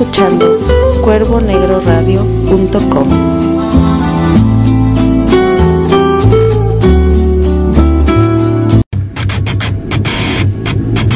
[0.00, 0.58] escuchando
[1.02, 3.08] cuervonegroradio.com.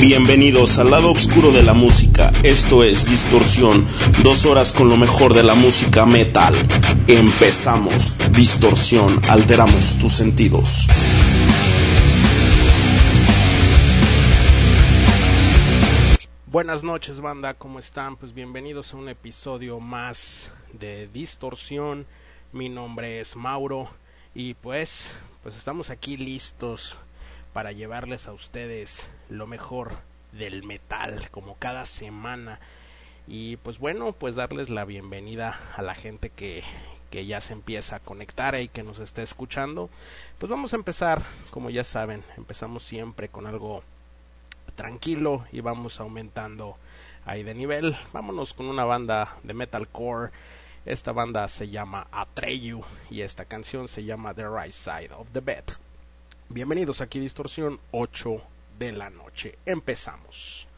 [0.00, 2.30] Bienvenidos al lado oscuro de la música.
[2.42, 3.86] Esto es Distorsión.
[4.22, 6.54] Dos horas con lo mejor de la música metal.
[7.08, 8.16] Empezamos.
[8.36, 9.18] Distorsión.
[9.26, 10.88] Alteramos tus sentidos.
[16.54, 18.14] Buenas noches banda, ¿cómo están?
[18.14, 22.06] Pues bienvenidos a un episodio más de Distorsión.
[22.52, 23.90] Mi nombre es Mauro
[24.36, 25.10] y pues
[25.42, 26.96] pues estamos aquí listos
[27.52, 29.96] para llevarles a ustedes lo mejor
[30.30, 32.60] del metal como cada semana
[33.26, 36.62] y pues bueno pues darles la bienvenida a la gente que,
[37.10, 39.90] que ya se empieza a conectar y que nos está escuchando
[40.38, 43.82] pues vamos a empezar como ya saben empezamos siempre con algo
[44.74, 46.76] tranquilo y vamos aumentando
[47.24, 50.30] ahí de nivel vámonos con una banda de metalcore
[50.86, 55.40] esta banda se llama Atreyu y esta canción se llama The Right Side of the
[55.40, 55.64] Bed
[56.50, 58.40] Bienvenidos aquí Distorsión 8
[58.78, 59.58] de la noche.
[59.64, 60.68] Empezamos.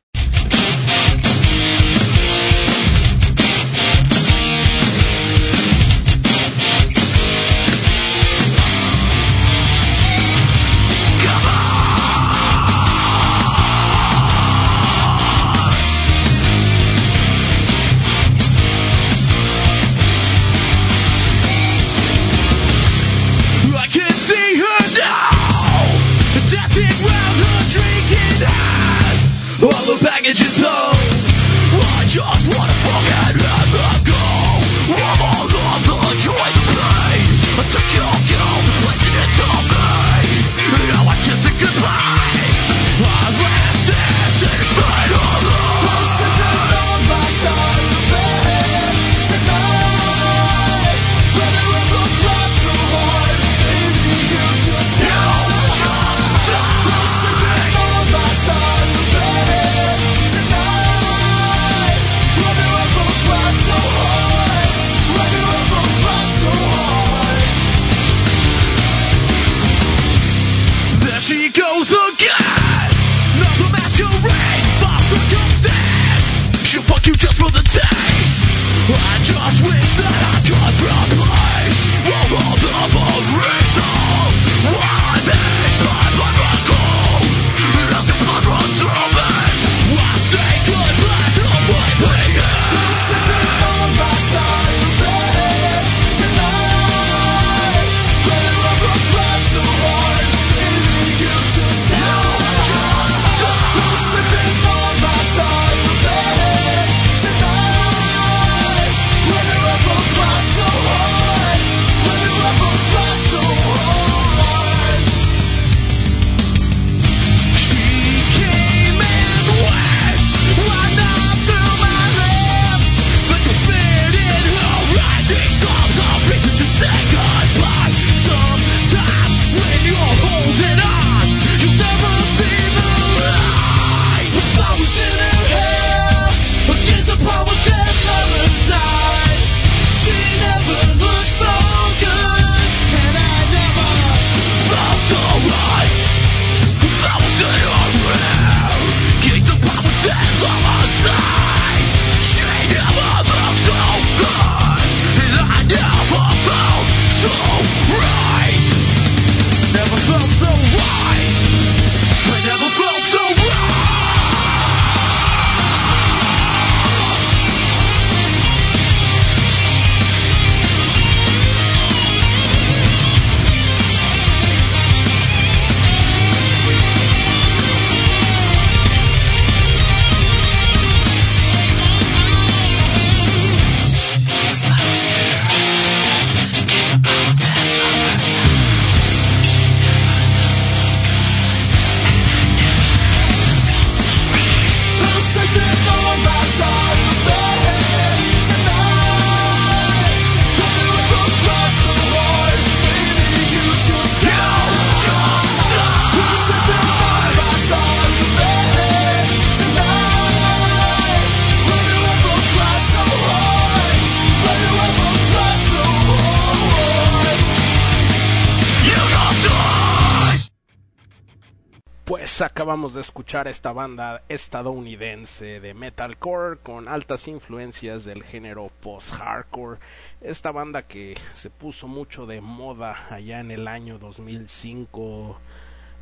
[222.66, 229.78] Acabamos de escuchar esta banda estadounidense de metalcore con altas influencias del género post-hardcore.
[230.20, 235.38] Esta banda que se puso mucho de moda allá en el año 2005,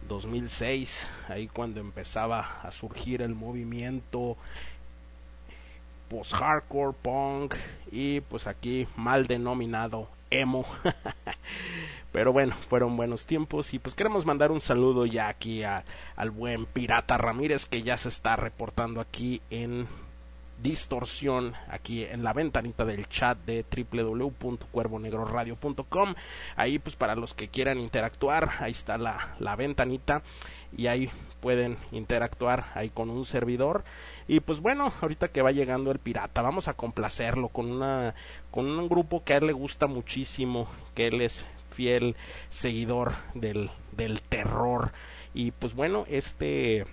[0.09, 4.39] 2006, ahí cuando empezaba a surgir el movimiento
[6.09, 7.57] post-hardcore, punk
[7.93, 10.65] y pues aquí mal denominado emo.
[12.15, 16.65] Pero bueno, fueron buenos tiempos y pues queremos mandar un saludo ya aquí al buen
[16.65, 19.89] Pirata Ramírez que ya se está reportando aquí en
[20.63, 26.15] distorsión aquí en la ventanita del chat de www.cuervonegroradio.com
[26.55, 30.23] ahí pues para los que quieran interactuar ahí está la, la ventanita
[30.77, 33.83] y ahí pueden interactuar ahí con un servidor.
[34.29, 38.15] Y pues bueno ahorita que va llegando el pirata vamos a complacerlo con una
[38.53, 41.45] con un grupo que a él le gusta muchísimo que él es
[41.75, 42.17] fiel
[42.51, 44.93] seguidor del, del terror.
[45.35, 46.87] Y pues bueno, este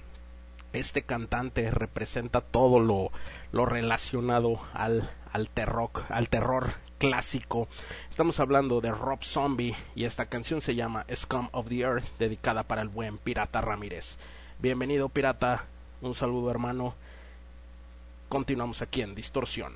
[0.73, 3.11] este cantante representa todo lo,
[3.51, 7.67] lo relacionado al, al, terror, al terror clásico.
[8.09, 12.63] Estamos hablando de Rob Zombie y esta canción se llama Scum of the Earth, dedicada
[12.63, 14.17] para el buen Pirata Ramírez.
[14.59, 15.65] Bienvenido Pirata,
[16.01, 16.95] un saludo hermano.
[18.29, 19.73] Continuamos aquí en Distorsión.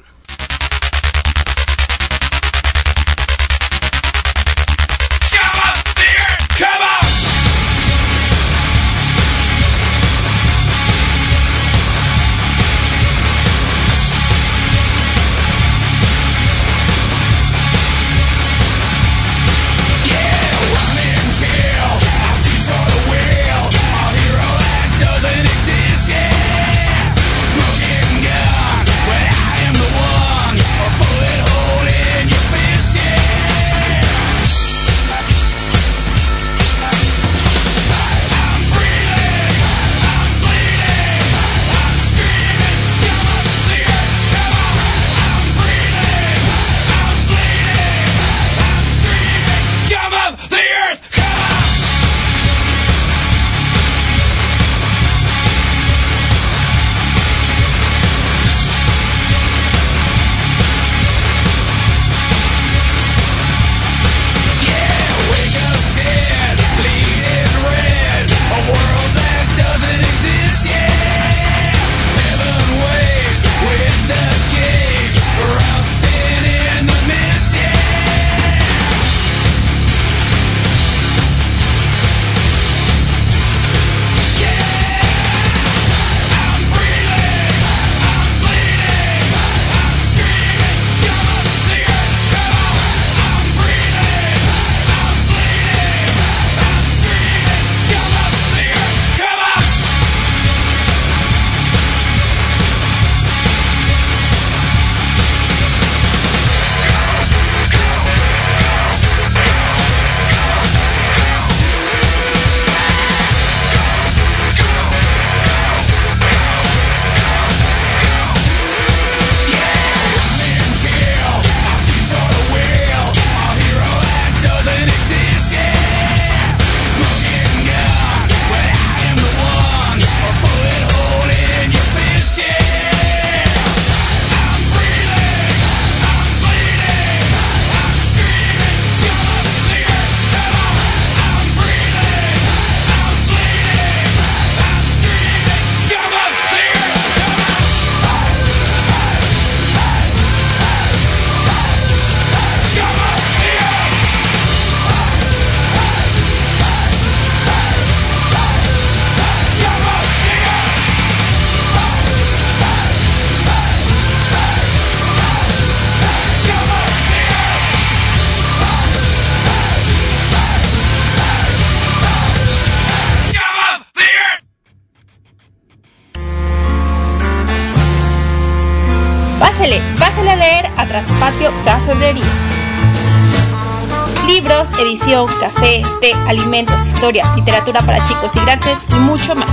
[185.40, 189.52] Café, té, alimentos, historia, literatura para chicos y grandes y mucho más.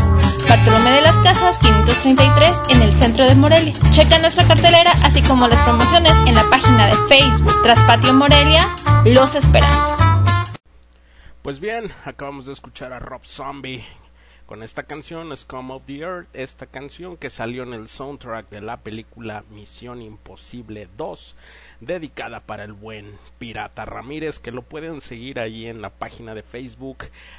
[0.48, 3.72] Bartolomé de las Casas 533 en el centro de Morelia.
[3.90, 8.66] Checa nuestra cartelera así como las promociones en la página de Facebook Traspatio Morelia.
[9.04, 9.92] Los esperamos.
[11.42, 13.84] Pues bien, acabamos de escuchar a Rob Zombie
[14.52, 18.60] con esta canción Scum of the Earth, esta canción que salió en el soundtrack de
[18.60, 21.34] la película Misión Imposible 2,
[21.80, 26.42] dedicada para el buen Pirata Ramírez, que lo pueden seguir ahí en la página de
[26.42, 26.98] Facebook,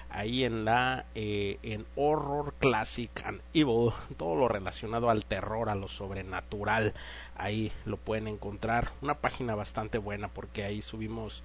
[0.10, 5.76] ahí en la eh, en Horror Classic and Evil, todo lo relacionado al terror, a
[5.76, 6.96] lo sobrenatural,
[7.36, 11.44] ahí lo pueden encontrar, una página bastante buena porque ahí subimos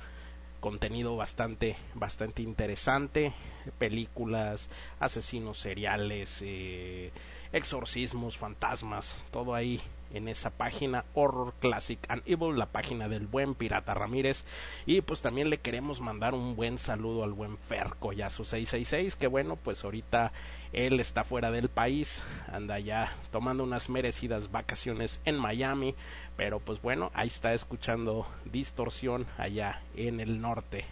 [0.61, 3.33] contenido bastante bastante interesante
[3.79, 7.13] películas asesinos seriales eh,
[7.53, 9.81] exorcismos fantasmas todo ahí
[10.13, 14.45] en esa página Horror Classic and Evil, la página del buen Pirata Ramírez.
[14.87, 19.27] Y pues también le queremos mandar un buen saludo al buen Ferco su 666, que
[19.27, 20.33] bueno, pues ahorita
[20.73, 22.23] él está fuera del país,
[22.53, 25.95] anda ya tomando unas merecidas vacaciones en Miami,
[26.39, 30.85] pero pues bueno, ahí está escuchando distorsión allá en el norte,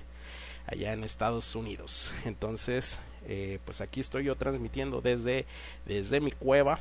[0.67, 2.13] allá en Estados Unidos.
[2.25, 2.99] Entonces,
[3.29, 5.47] eh, pues aquí estoy yo transmitiendo desde,
[5.85, 6.81] desde mi cueva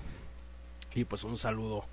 [0.96, 1.86] y pues un saludo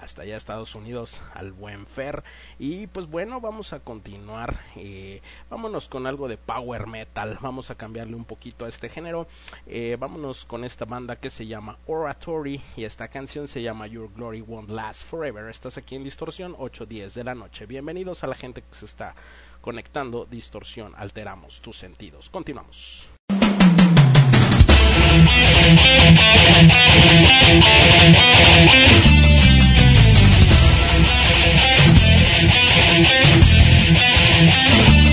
[0.00, 2.22] hasta allá Estados Unidos al buen Fer.
[2.58, 7.38] Y pues bueno vamos a continuar eh, vámonos con algo de power metal.
[7.40, 9.26] Vamos a cambiarle un poquito a este género.
[9.66, 14.10] Eh, vámonos con esta banda que se llama Oratory y esta canción se llama Your
[14.14, 15.48] Glory Won't Last Forever.
[15.48, 17.66] Estás aquí en distorsión 8.10 de la noche.
[17.66, 19.14] Bienvenidos a la gente que se está
[19.60, 20.26] conectando.
[20.26, 22.30] Distorsión alteramos tus sentidos.
[22.30, 23.08] Continuamos
[33.00, 33.40] Listen
[35.04, 35.09] to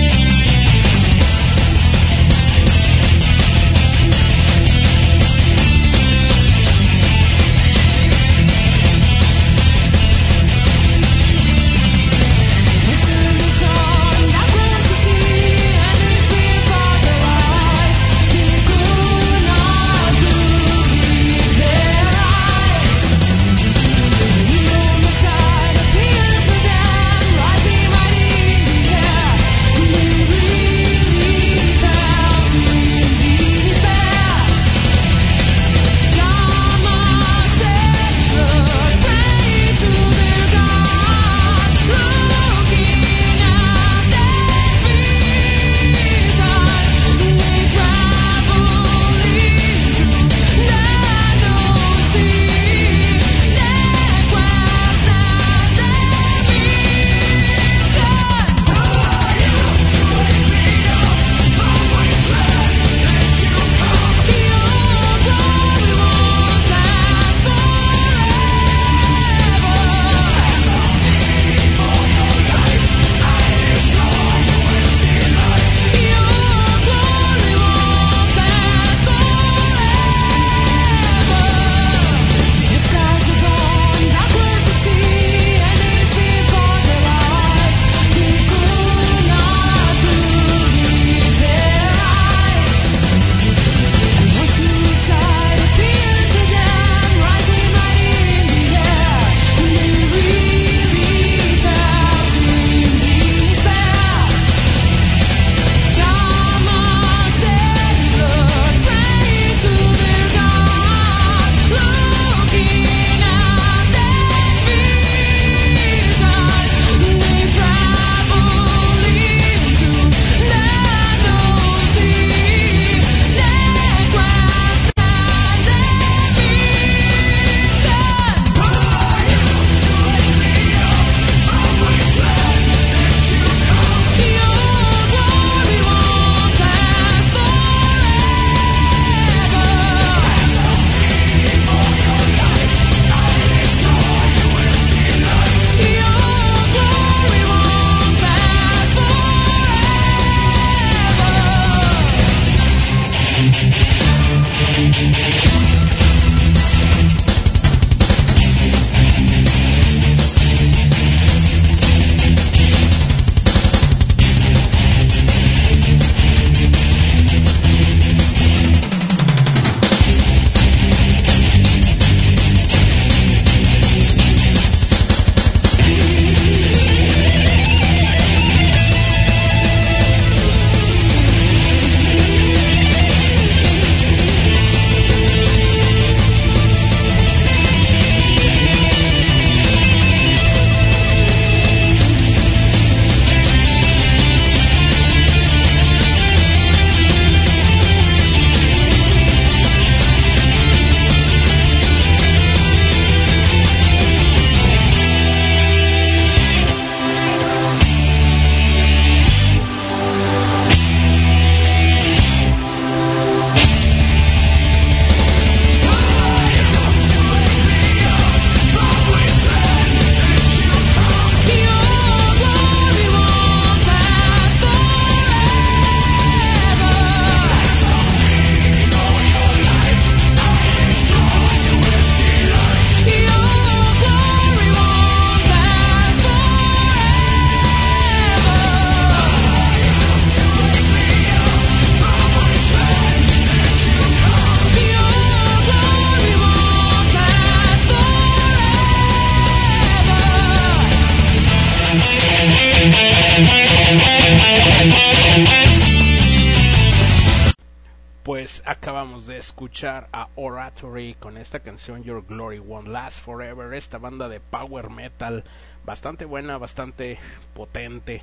[261.18, 265.42] con esta canción Your Glory Won't Last Forever, esta banda de power metal
[265.84, 267.18] bastante buena, bastante
[267.52, 268.22] potente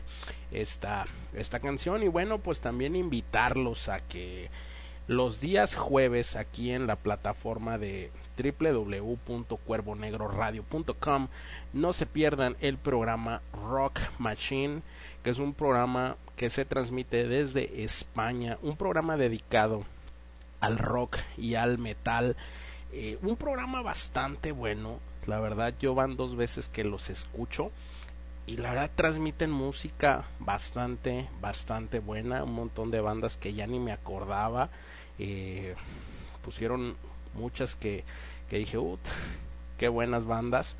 [0.51, 2.01] esta, esta canción.
[2.01, 4.49] Y bueno pues también invitarlos a que
[5.07, 11.27] los días jueves aquí en la plataforma de www.cuervonegroradio.com
[11.73, 14.81] no se pierdan el programa Rock Machine
[15.23, 19.83] que es un programa que se transmite desde España, un programa dedicado
[20.65, 22.35] al rock y al metal.
[22.91, 27.71] Eh, un programa bastante bueno, la verdad yo van dos veces que los escucho
[28.47, 33.79] y la verdad transmiten música bastante, bastante buena, un montón de bandas que ya ni
[33.79, 34.69] me acordaba,
[35.19, 35.75] eh,
[36.43, 36.95] pusieron
[37.33, 38.03] muchas que,
[38.49, 38.99] que dije, Ut,
[39.77, 40.75] qué buenas bandas.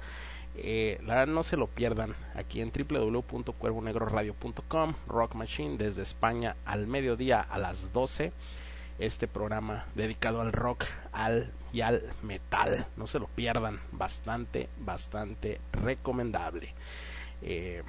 [0.58, 6.88] Eh, la verdad no se lo pierdan aquí en www.cuervonegroradio.com Rock Machine desde España al
[6.88, 8.32] mediodía a las 12
[9.00, 12.88] este programa dedicado al rock al y al metal.
[12.96, 16.74] No se lo pierdan, bastante, bastante recomendable.
[17.42, 17.84] Eh,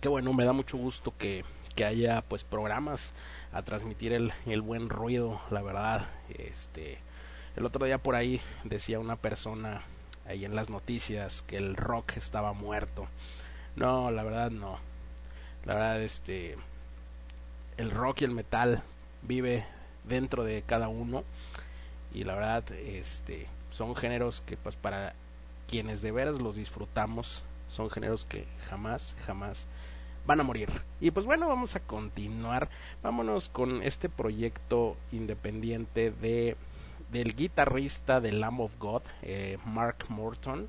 [0.00, 1.44] qué bueno, me da mucho gusto que,
[1.74, 3.12] que haya pues programas
[3.52, 6.06] a transmitir el, el, buen ruido, la verdad.
[6.30, 6.98] Este,
[7.56, 9.82] el otro día por ahí decía una persona
[10.26, 13.06] ahí en las noticias que el rock estaba muerto.
[13.76, 14.78] No, la verdad no.
[15.64, 16.56] La verdad este
[17.76, 18.82] el rock y el metal
[19.22, 19.66] vive
[20.06, 21.24] dentro de cada uno.
[22.12, 25.14] Y la verdad este son géneros que pues para
[25.68, 29.66] quienes de veras los disfrutamos son géneros que jamás jamás
[30.26, 30.68] van a morir.
[31.00, 32.68] Y pues bueno vamos a continuar.
[33.02, 36.56] Vámonos con este proyecto independiente de
[37.10, 40.68] del guitarrista de Lamb of God eh, Mark Morton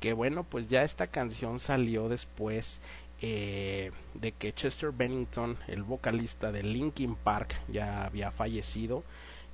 [0.00, 2.80] que bueno pues ya esta canción salió después
[3.20, 9.02] eh, de que Chester Bennington, el vocalista de Linkin Park, ya había fallecido.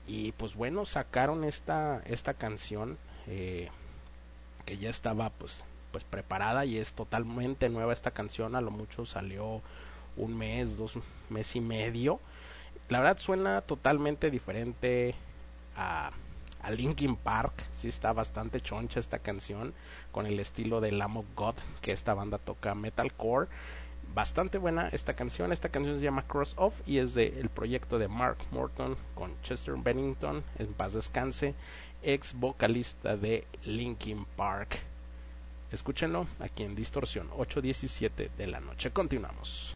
[0.06, 3.70] Y pues bueno sacaron esta esta canción eh,
[4.66, 8.54] que ya estaba pues pues preparada y es totalmente nueva esta canción.
[8.54, 9.62] A lo mucho salió
[10.16, 10.98] un mes dos
[11.30, 12.20] mes y medio.
[12.88, 15.14] La verdad suena totalmente diferente
[15.76, 16.10] a
[16.64, 19.74] a Linkin Park sí está bastante choncha esta canción
[20.12, 23.48] con el estilo de Lamb God que esta banda toca metalcore.
[24.14, 27.98] Bastante buena esta canción esta canción se llama Cross Off y es del el proyecto
[27.98, 31.54] de Mark Morton con Chester Bennington en paz descanse
[32.02, 34.78] ex vocalista de Linkin Park.
[35.72, 38.90] Escúchenlo aquí en Distorsión 8.17 de la noche.
[38.90, 39.74] Continuamos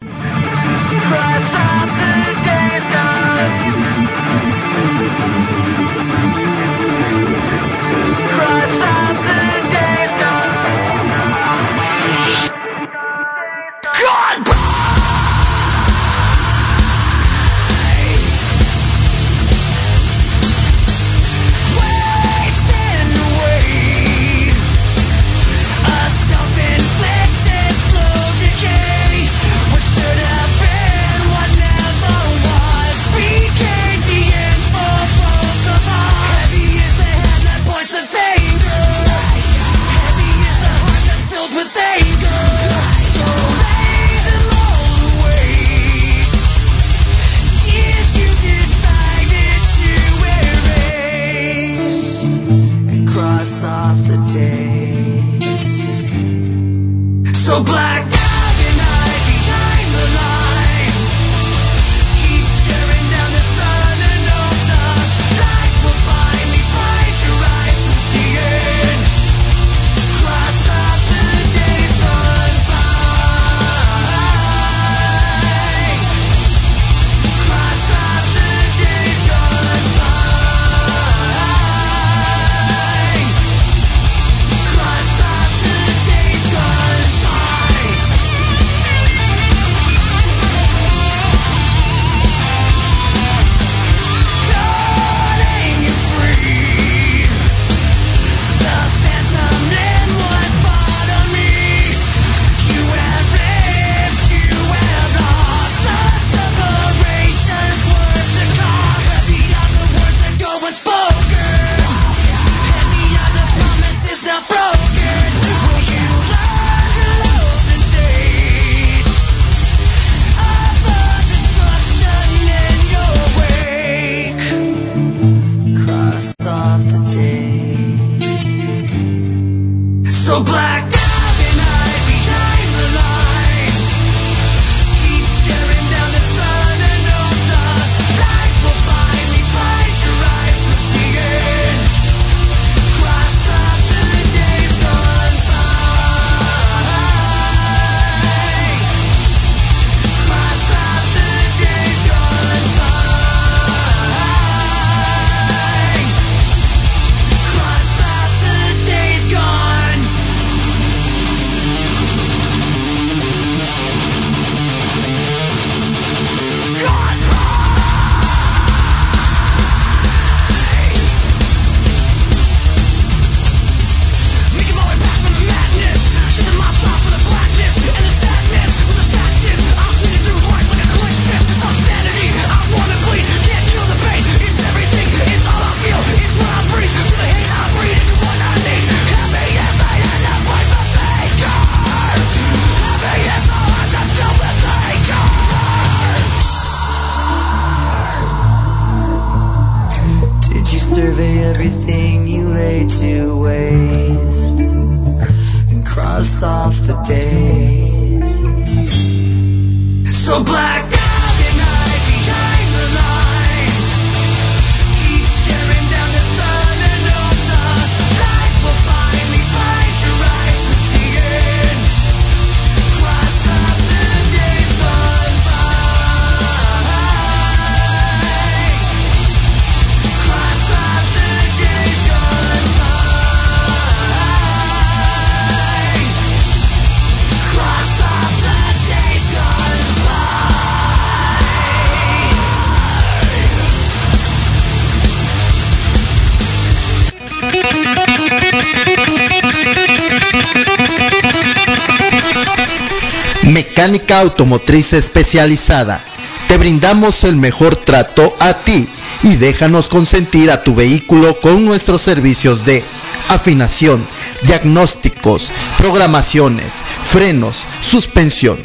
[254.11, 256.03] Automotriz Especializada.
[256.47, 258.89] Te brindamos el mejor trato a ti
[259.23, 262.83] y déjanos consentir a tu vehículo con nuestros servicios de
[263.27, 264.05] afinación,
[264.43, 268.57] diagnósticos, programaciones, frenos, suspensión.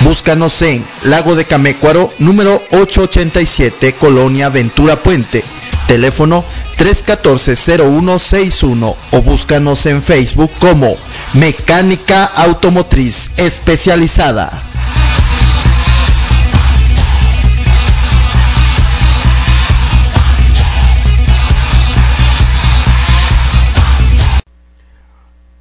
[0.00, 5.44] Búscanos en Lago de Camécuaro, número 887, Colonia Ventura Puente.
[5.86, 6.44] Teléfono
[6.78, 10.96] 314-0161 o búscanos en Facebook como
[11.34, 14.62] Mecánica Automotriz Especializada.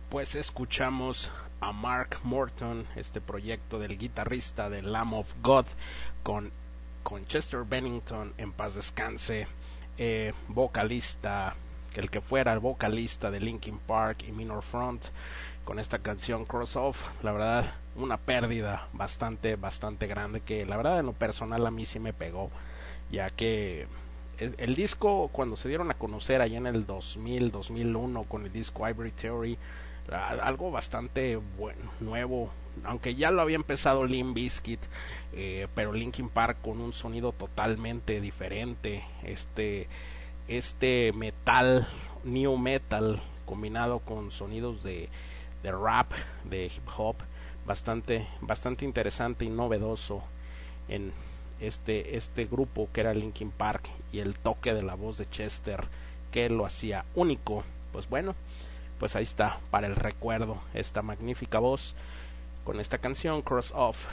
[0.09, 5.65] Pues escuchamos a Mark Morton, este proyecto del guitarrista de Lamb of God,
[6.23, 6.51] con,
[7.03, 9.47] con Chester Bennington en paz descanse,
[9.97, 11.55] eh, vocalista,
[11.95, 15.05] el que fuera el vocalista de Linkin Park y Minor Front,
[15.63, 20.99] con esta canción Cross Off, la verdad, una pérdida bastante, bastante grande, que la verdad
[20.99, 22.49] en lo personal a mí sí me pegó,
[23.11, 23.87] ya que
[24.37, 28.87] el, disco cuando se dieron a conocer allá en el 2000, 2001 con el disco
[28.87, 29.57] Ivory Theory,
[30.41, 31.39] algo bastante
[31.99, 32.51] nuevo,
[32.83, 34.79] aunque ya lo había empezado Limp Bizkit,
[35.33, 39.87] eh, pero Linkin Park con un sonido totalmente diferente, este,
[40.47, 41.87] este metal,
[42.23, 45.09] new metal, combinado con sonidos de,
[45.63, 46.11] de rap,
[46.45, 47.15] de hip hop,
[47.65, 50.23] bastante, bastante interesante y novedoso
[50.87, 51.11] en
[51.59, 55.85] este, este grupo que era Linkin Park y el toque de la voz de Chester
[56.31, 58.35] que lo hacía único, pues bueno,
[58.99, 61.95] pues ahí está para el recuerdo esta magnífica voz
[62.63, 64.07] con esta canción Cross Off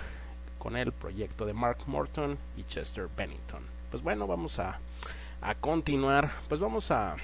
[0.65, 3.63] con el proyecto de Mark Morton y Chester Bennington.
[3.91, 4.81] Pues bueno, vamos a,
[5.43, 7.17] a continuar, pues vamos a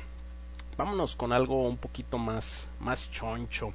[0.76, 3.72] vámonos con algo un poquito más más choncho.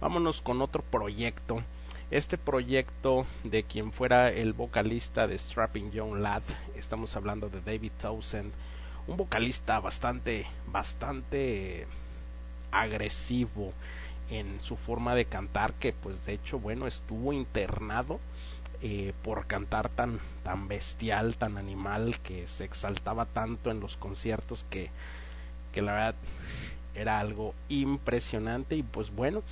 [0.00, 1.62] Vámonos con otro proyecto.
[2.10, 6.42] Este proyecto de quien fuera el vocalista de Strapping Young Lad,
[6.74, 8.52] estamos hablando de David Townsend,
[9.06, 11.86] un vocalista bastante bastante
[12.72, 13.72] agresivo
[14.30, 18.18] en su forma de cantar que pues de hecho bueno estuvo internado
[18.82, 24.64] eh, por cantar tan tan bestial tan animal que se exaltaba tanto en los conciertos
[24.70, 24.90] que
[25.72, 26.14] que la verdad
[26.94, 28.76] era algo impresionante.
[28.76, 29.42] Y pues bueno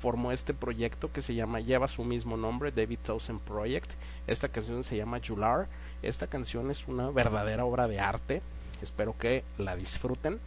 [0.00, 3.90] formó este proyecto que se llama lleva su mismo nombre David Townsend Project.
[4.26, 5.68] Esta canción se llama Jular
[6.02, 8.42] esta canción es una verdadera obra de arte.
[8.82, 10.40] Espero que la disfruten.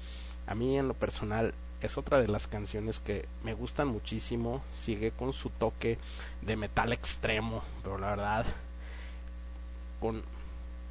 [0.47, 1.53] A mí en lo personal
[1.85, 4.63] es otra de las canciones que me gustan muchísimo.
[4.75, 5.97] Sigue con su toque
[6.41, 8.45] de metal extremo, pero la verdad,
[9.99, 10.23] con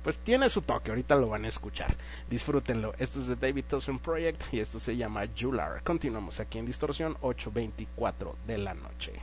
[0.05, 0.91] pues tiene su toque.
[0.91, 1.97] Ahorita lo van a escuchar.
[2.29, 2.93] Disfrútenlo.
[2.99, 5.83] Esto es de David Townsend Project y esto se llama Jular.
[5.83, 9.23] Continuamos aquí en Distorsión 8:24 de la noche.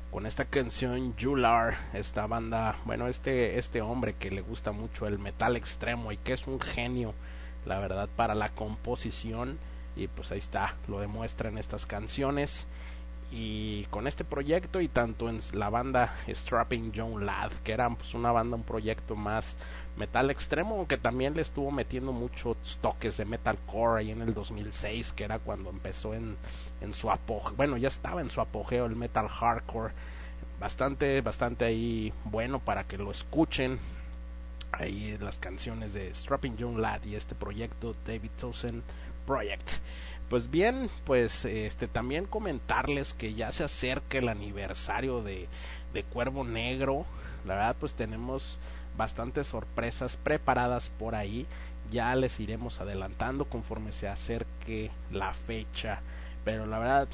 [0.09, 5.19] con esta canción Jular, esta banda, bueno, este este hombre que le gusta mucho el
[5.19, 7.13] metal extremo y que es un genio,
[7.67, 9.59] la verdad, para la composición.
[9.95, 12.65] Y pues ahí está, lo demuestra en estas canciones.
[13.31, 18.15] Y con este proyecto y tanto en la banda Strapping John Ladd, que era pues
[18.15, 19.55] una banda, un proyecto más
[19.99, 25.11] metal extremo, que también le estuvo metiendo muchos toques de metalcore ahí en el 2006,
[25.11, 26.37] que era cuando empezó en,
[26.79, 29.93] en su apogeo, bueno, ya estaba en su apogeo el metal hardcore,
[30.59, 33.77] bastante, bastante ahí bueno para que lo escuchen,
[34.71, 38.81] ahí las canciones de Strapping John Ladd y este proyecto David Townsend
[39.25, 39.69] Project.
[40.29, 45.49] Pues bien, pues este también comentarles que ya se acerca el aniversario de,
[45.93, 47.05] de Cuervo Negro.
[47.45, 48.59] La verdad, pues tenemos
[48.99, 51.47] bastantes sorpresas preparadas por ahí.
[51.89, 56.01] Ya les iremos adelantando conforme se acerque la fecha.
[56.43, 57.07] Pero la verdad,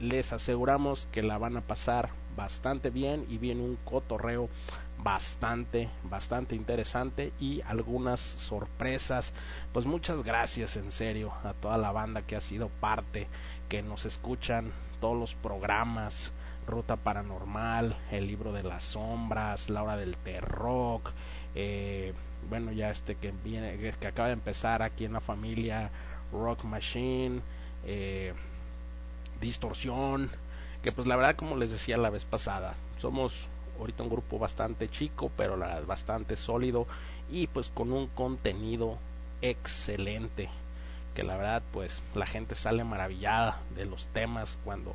[0.00, 4.48] les aseguramos que la van a pasar bastante bien y viene un cotorreo
[4.98, 9.34] bastante, bastante interesante y algunas sorpresas.
[9.72, 13.28] Pues muchas gracias en serio a toda la banda que ha sido parte,
[13.68, 16.32] que nos escuchan todos los programas,
[16.66, 21.00] Ruta Paranormal, El Libro de las Sombras, La Hora del Terror,
[21.54, 22.14] eh,
[22.48, 25.90] bueno ya este que viene, que acaba de empezar aquí en la familia
[26.32, 27.40] Rock Machine,
[27.84, 28.32] eh,
[29.40, 30.30] Distorsión,
[30.82, 33.48] que pues la verdad como les decía la vez pasada, somos
[33.78, 36.86] ahorita un grupo bastante chico, pero la, bastante sólido
[37.30, 38.98] y pues con un contenido
[39.40, 40.48] excelente.
[41.14, 44.94] Que la verdad pues la gente sale maravillada de los temas cuando,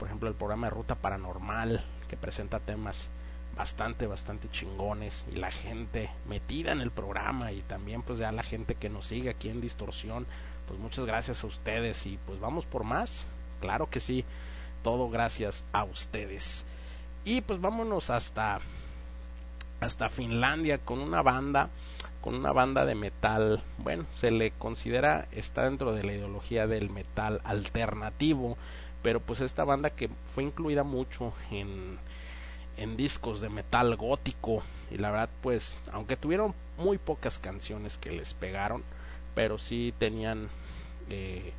[0.00, 3.10] por ejemplo, el programa de Ruta Paranormal que presenta temas
[3.54, 8.42] bastante, bastante chingones y la gente metida en el programa y también pues ya la
[8.42, 10.26] gente que nos sigue aquí en Distorsión,
[10.66, 13.26] pues muchas gracias a ustedes y pues vamos por más,
[13.60, 14.24] claro que sí,
[14.82, 16.64] todo gracias a ustedes.
[17.26, 18.60] Y pues vámonos hasta
[19.80, 21.68] hasta Finlandia con una banda
[22.22, 26.90] con una banda de metal, bueno, se le considera está dentro de la ideología del
[26.90, 28.56] metal alternativo,
[29.02, 31.98] pero pues esta banda que fue incluida mucho en
[32.80, 38.10] en discos de metal gótico y la verdad pues aunque tuvieron muy pocas canciones que
[38.10, 38.82] les pegaron,
[39.34, 40.48] pero sí tenían
[41.10, 41.52] eh,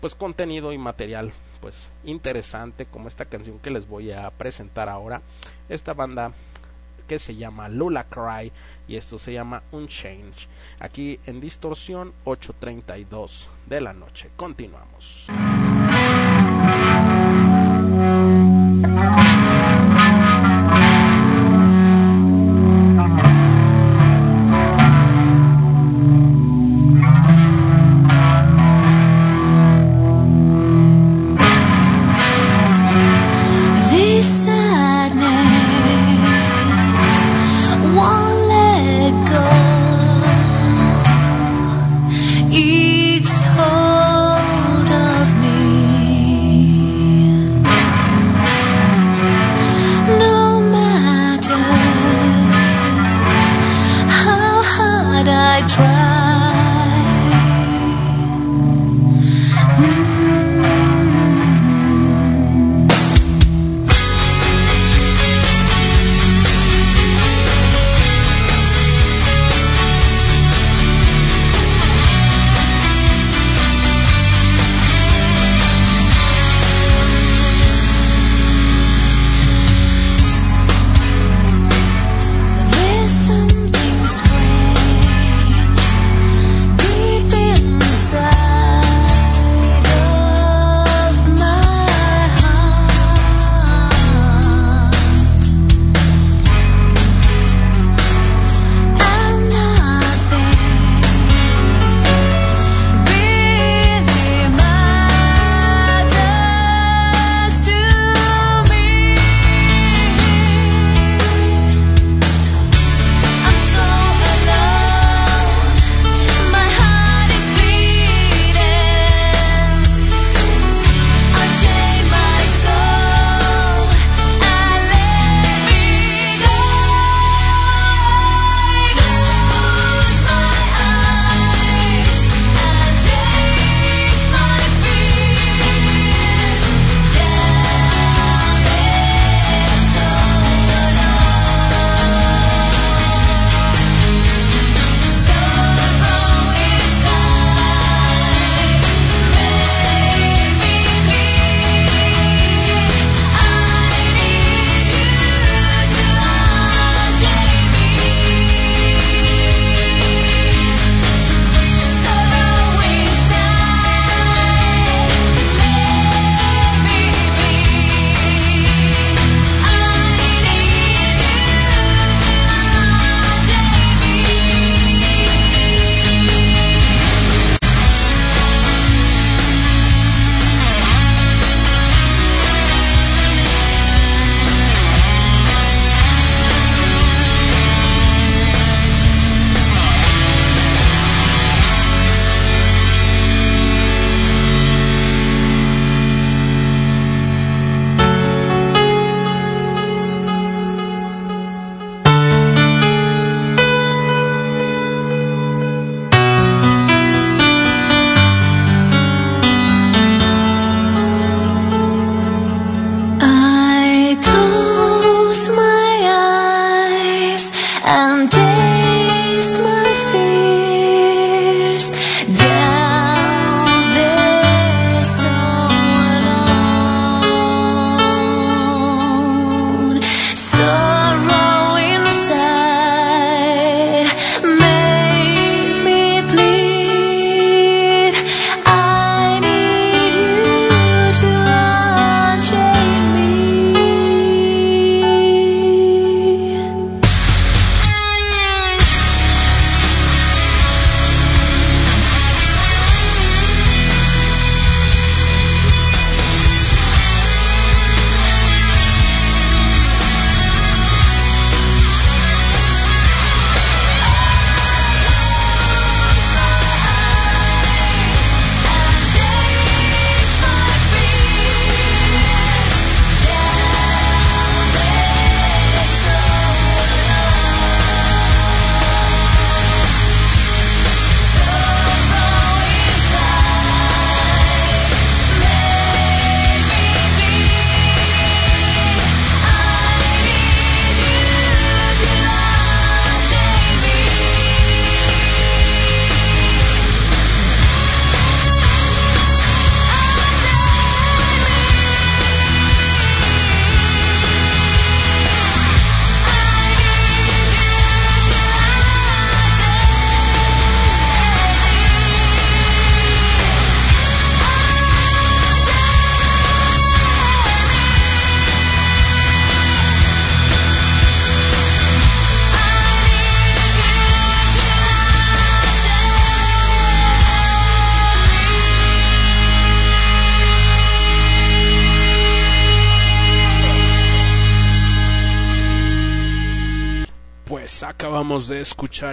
[0.00, 5.22] pues contenido y material pues interesante como esta canción que les voy a presentar ahora.
[5.68, 6.32] Esta banda
[7.06, 8.50] que se llama Lula Cry
[8.88, 10.48] y esto se llama Unchange
[10.80, 14.30] aquí en distorsión 8.32 de la noche.
[14.36, 15.26] Continuamos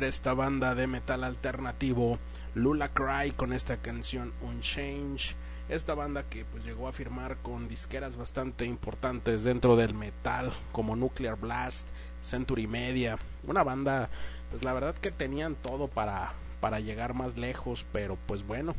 [0.04, 2.20] esta banda de metal alternativo
[2.56, 5.36] Lula Cry con esta canción Unchange.
[5.70, 10.96] Esta banda que pues llegó a firmar con disqueras bastante importantes dentro del metal como
[10.96, 11.88] Nuclear Blast,
[12.20, 14.10] Century Media, una banda
[14.50, 18.76] pues la verdad que tenían todo para para llegar más lejos, pero pues bueno,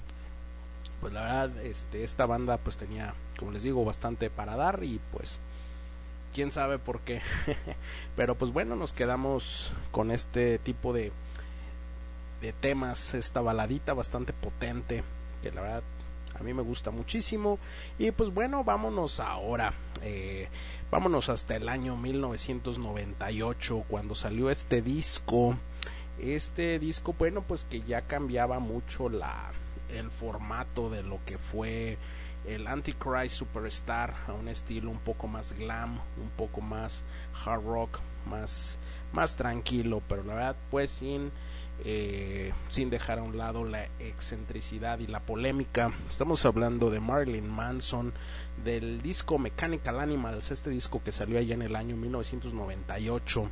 [1.01, 5.01] pues la verdad este esta banda pues tenía como les digo bastante para dar y
[5.13, 5.41] pues
[6.33, 7.21] quién sabe por qué.
[8.17, 11.13] Pero pues bueno, nos quedamos con este tipo de
[12.43, 15.05] de temas, esta baladita bastante potente,
[15.43, 15.83] que la verdad
[16.39, 17.59] a mí me gusta muchísimo.
[17.99, 20.49] Y pues bueno, vámonos ahora, eh,
[20.91, 25.57] vámonos hasta el año 1998, cuando salió este disco.
[26.19, 29.53] Este disco, bueno, pues que ya cambiaba mucho la
[29.89, 31.99] el formato de lo que fue
[32.47, 37.05] el Antichrist Superstar a un estilo un poco más glam, un poco más
[37.45, 38.79] hard rock, más,
[39.13, 41.31] más tranquilo, pero la verdad pues sin,
[41.85, 45.93] eh, sin dejar a un lado la excentricidad y la polémica.
[46.07, 48.13] Estamos hablando de Marilyn Manson,
[48.65, 53.51] del disco Mechanical Animals, este disco que salió allá en el año 1998,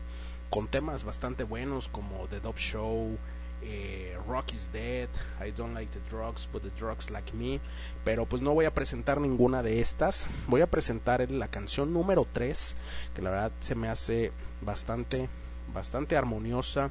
[0.51, 3.19] con temas bastante buenos como The Dove Show,
[3.63, 5.09] eh, Rock is Dead,
[5.45, 7.61] I Don't Like the Drugs, but the Drugs Like Me.
[8.05, 10.29] Pero pues no voy a presentar ninguna de estas.
[10.47, 12.77] Voy a presentar la canción número 3,
[13.15, 15.29] que la verdad se me hace bastante,
[15.73, 16.91] bastante armoniosa,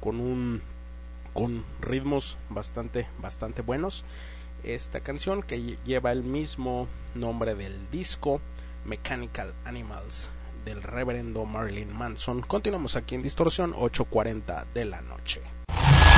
[0.00, 0.62] con un
[1.32, 4.04] con ritmos bastante, bastante buenos.
[4.62, 8.40] Esta canción que lleva el mismo nombre del disco,
[8.84, 10.28] Mechanical Animals,
[10.64, 12.42] del reverendo Marilyn Manson.
[12.42, 15.40] Continuamos aquí en Distorsión 8.40 de la noche.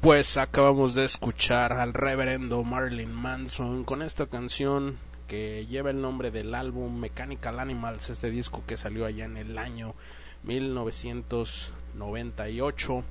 [0.02, 6.30] Pues acabamos de escuchar al reverendo Marilyn Manson con esta canción que lleva el nombre
[6.30, 9.94] del álbum Mechanical Animals, este disco que salió allá en el año
[10.42, 13.04] 1998.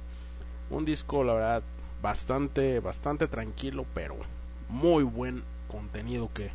[0.69, 1.63] Un disco, la verdad,
[2.01, 4.15] bastante, bastante tranquilo, pero
[4.69, 6.51] muy buen contenido que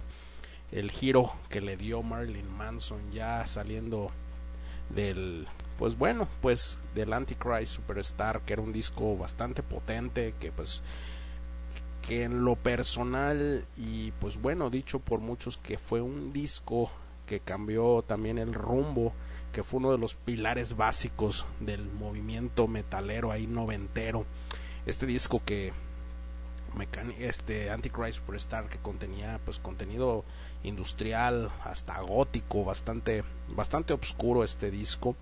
[0.72, 4.10] el giro que le dio Marilyn Manson ya saliendo
[4.90, 5.46] del
[5.78, 10.82] pues bueno pues del Antichrist Superstar que era un disco bastante potente que pues
[12.02, 16.90] que en lo personal y pues bueno dicho por muchos que fue un disco
[17.26, 19.12] que cambió también el rumbo
[19.52, 24.26] que fue uno de los pilares básicos del movimiento metalero ahí noventero
[24.86, 25.72] este disco que
[27.18, 30.24] este Antichrist Superstar que contenía pues contenido
[30.62, 35.16] industrial hasta gótico bastante bastante oscuro este disco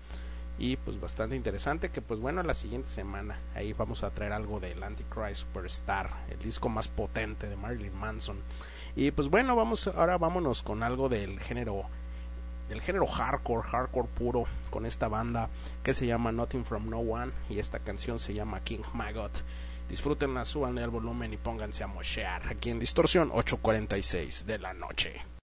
[0.57, 4.59] y pues bastante interesante que pues bueno la siguiente semana ahí vamos a traer algo
[4.59, 8.37] del Antichrist Superstar el disco más potente de Marilyn Manson.
[8.95, 11.83] Y pues bueno vamos ahora vámonos con algo del género
[12.69, 15.49] del género hardcore hardcore puro con esta banda
[15.83, 19.43] que se llama Nothing from No One y esta canción se llama King Maggot
[19.89, 25.34] disfrútenla suban el volumen y pónganse a moshear aquí en Distorsión 8.46 de la noche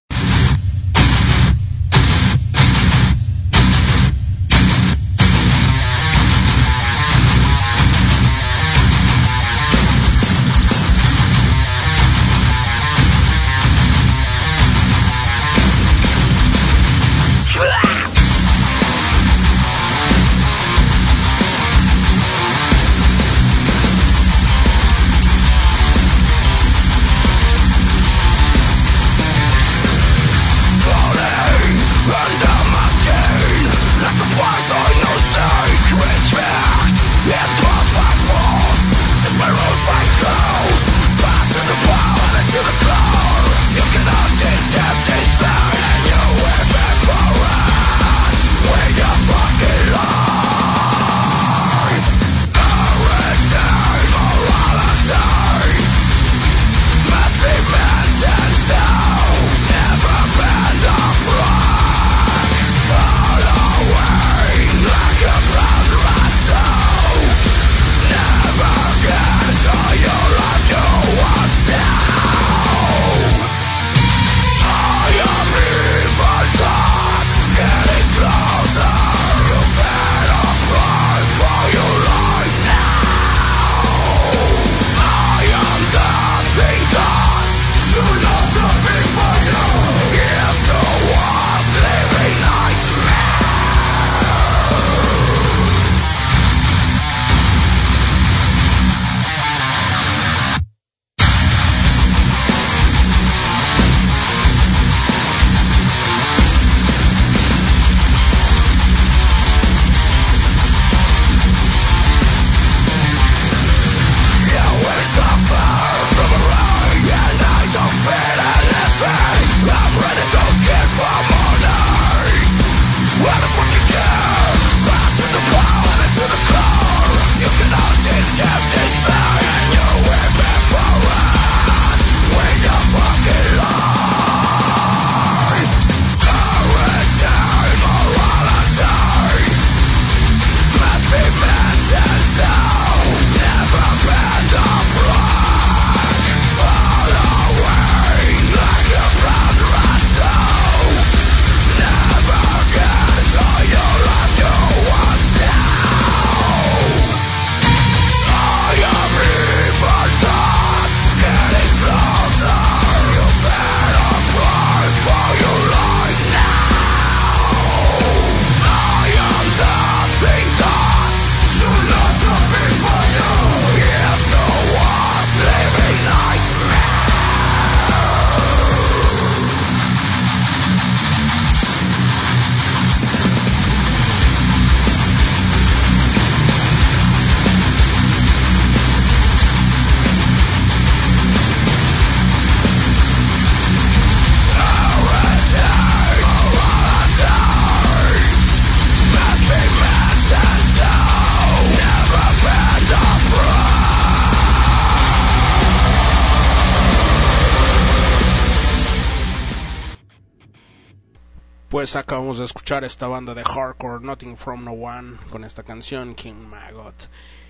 [212.63, 217.09] escuchar esta banda de hardcore Nothing From No One con esta canción King Maggot.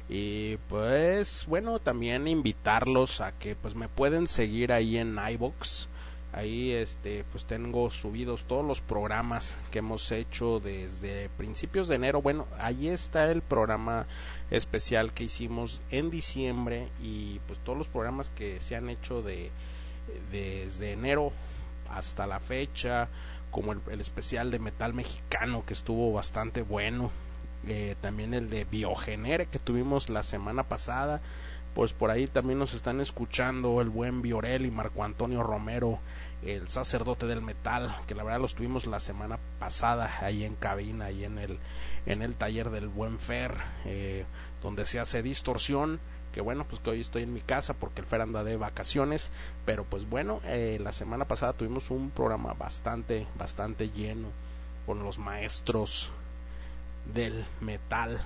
[0.08, 5.86] Y pues bueno, también invitarlos a que pues me pueden seguir ahí en iBox.
[6.32, 12.22] Ahí este pues tengo subidos todos los programas que hemos hecho desde principios de enero.
[12.22, 14.06] Bueno, ahí está el programa
[14.50, 19.50] especial que hicimos en diciembre y pues todos los programas que se han hecho de
[20.30, 21.32] desde enero
[21.90, 23.10] hasta la fecha
[23.52, 27.12] como el, especial de metal mexicano que estuvo bastante bueno.
[27.68, 31.20] Eh, también el de Biogenere que tuvimos la semana pasada.
[31.74, 36.00] Pues por ahí también nos están escuchando el buen Biorel y Marco Antonio Romero
[36.42, 41.06] el sacerdote del metal que la verdad los tuvimos la semana pasada ahí en cabina
[41.06, 41.58] ahí en el
[42.04, 44.26] en el taller del buen Fer eh,
[44.60, 46.00] donde se hace distorsión
[46.32, 49.30] que bueno pues que hoy estoy en mi casa porque el Fer anda de vacaciones
[49.64, 54.28] pero pues bueno eh, la semana pasada tuvimos un programa bastante bastante lleno
[54.86, 56.10] con los maestros
[57.14, 58.20] del metal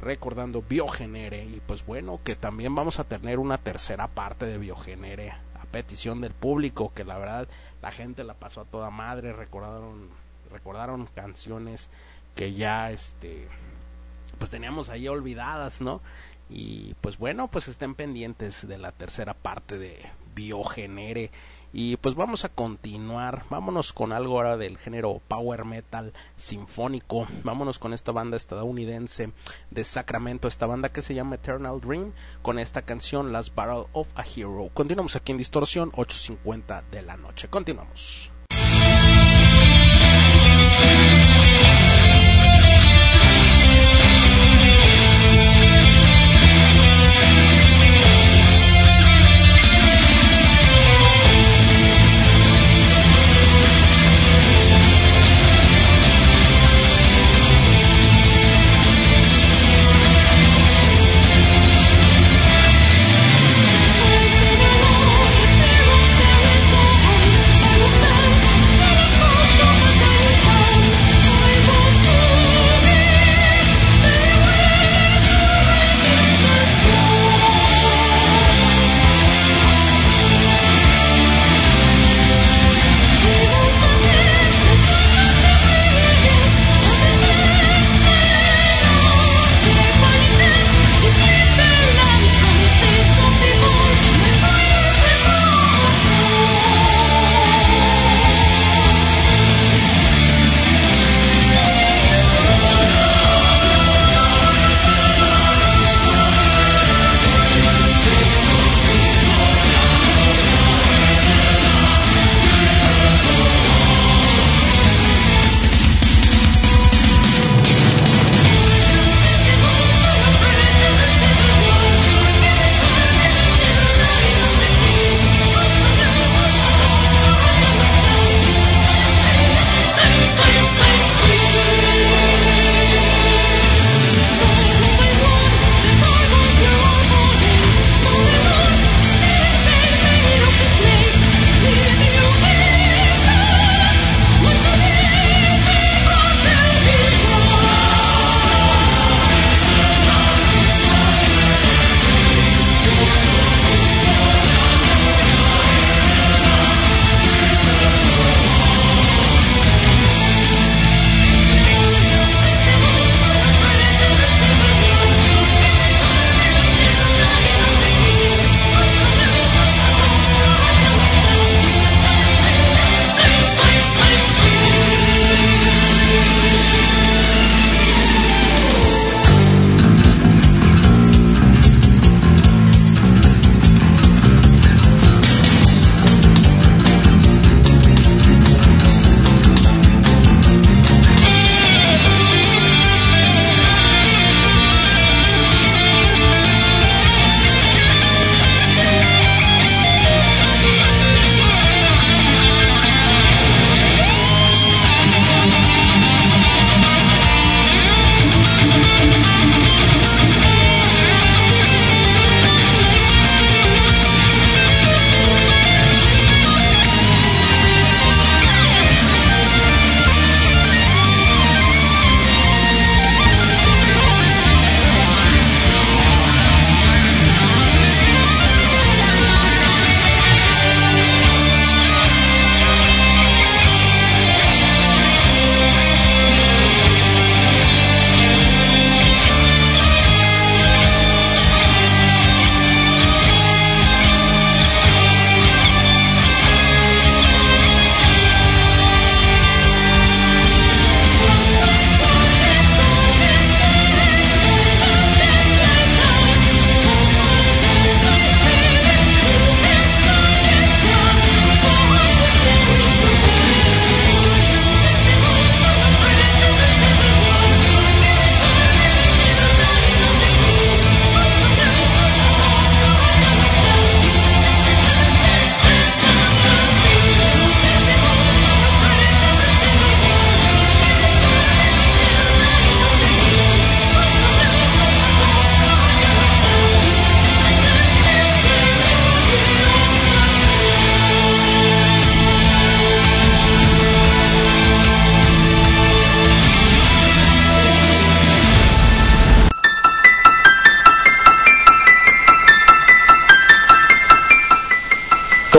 [0.00, 5.30] recordando Biogenere y pues bueno que también vamos a tener una tercera parte de Biogenere
[5.30, 7.48] a petición del público que la verdad
[7.82, 10.08] la gente la pasó a toda madre recordaron
[10.50, 11.90] recordaron canciones
[12.34, 13.48] que ya este
[14.38, 16.00] pues teníamos ahí olvidadas no
[16.50, 19.98] y pues bueno pues estén pendientes de la tercera parte de
[20.34, 21.30] Biogenere
[21.72, 27.78] y pues vamos a continuar, vámonos con algo ahora del género power metal sinfónico, vámonos
[27.78, 29.32] con esta banda estadounidense
[29.70, 34.08] de Sacramento, esta banda que se llama Eternal Dream, con esta canción Last Battle of
[34.14, 34.70] a Hero.
[34.72, 38.32] Continuamos aquí en Distorsión 8.50 de la noche, continuamos.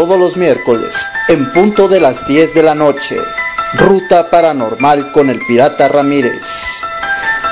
[0.10, 0.95] Todos los miércoles,
[1.28, 3.16] en punto de las 10 de la noche.
[3.76, 6.82] Ruta Paranormal con el Pirata Ramírez.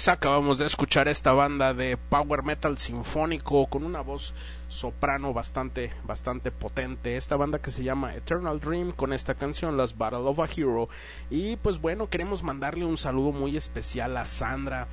[0.08, 4.34] Acabamos de escuchar esta banda de power metal sinfónico con una voz
[4.68, 7.16] soprano bastante bastante potente.
[7.16, 10.88] Esta banda que se llama Eternal Dream con esta canción Las Battle of a Hero
[11.28, 14.86] y pues bueno, queremos mandarle un saludo muy especial a Sandra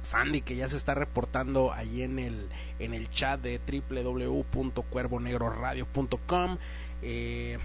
[0.00, 6.56] Sandy que ya se está reportando ahí en el en el chat de www.cuervonegroradio.com
[7.02, 7.58] eh,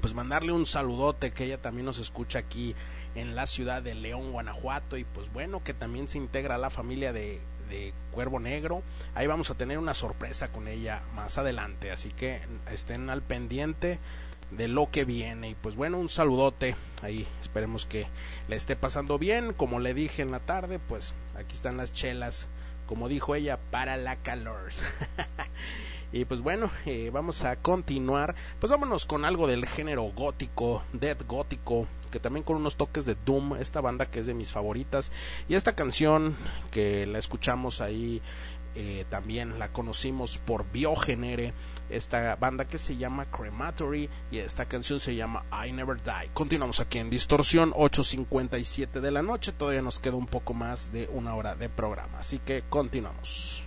[0.00, 2.74] pues mandarle un saludote que ella también nos escucha aquí
[3.16, 6.70] en la ciudad de León, Guanajuato y pues bueno que también se integra a la
[6.70, 8.82] familia de, de Cuervo Negro.
[9.14, 12.40] Ahí vamos a tener una sorpresa con ella más adelante, así que
[12.70, 13.98] estén al pendiente
[14.50, 15.50] de lo que viene.
[15.50, 16.76] Y pues bueno un saludote.
[17.02, 18.06] Ahí esperemos que
[18.48, 19.52] le esté pasando bien.
[19.52, 22.48] Como le dije en la tarde pues aquí están las chelas
[22.86, 24.70] como dijo ella para la calor.
[26.12, 28.36] Y pues bueno eh, vamos a continuar.
[28.60, 33.16] Pues vámonos con algo del género gótico death gótico que también con unos toques de
[33.24, 35.12] doom esta banda que es de mis favoritas
[35.48, 36.36] y esta canción
[36.70, 38.22] que la escuchamos ahí
[38.74, 41.54] eh, también la conocimos por Biogenere
[41.88, 46.30] esta banda que se llama Crematory y esta canción se llama I Never Die.
[46.34, 51.08] Continuamos aquí en Distorsión 8.57 de la noche, todavía nos queda un poco más de
[51.12, 53.65] una hora de programa, así que continuamos.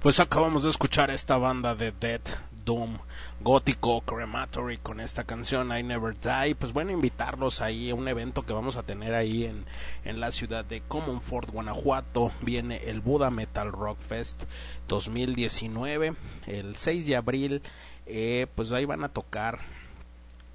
[0.00, 2.20] Pues acabamos de escuchar esta banda de Dead
[2.64, 2.98] Doom
[3.40, 6.54] gótico crematory con esta canción I Never Die.
[6.54, 9.64] Pues bueno, invitarlos ahí a un evento que vamos a tener ahí en,
[10.04, 12.30] en la ciudad de Commonfort, Guanajuato.
[12.42, 14.44] Viene el Buda Metal Rock Fest
[14.86, 16.14] 2019,
[16.46, 17.62] el 6 de abril.
[18.06, 19.58] Eh, pues ahí van a tocar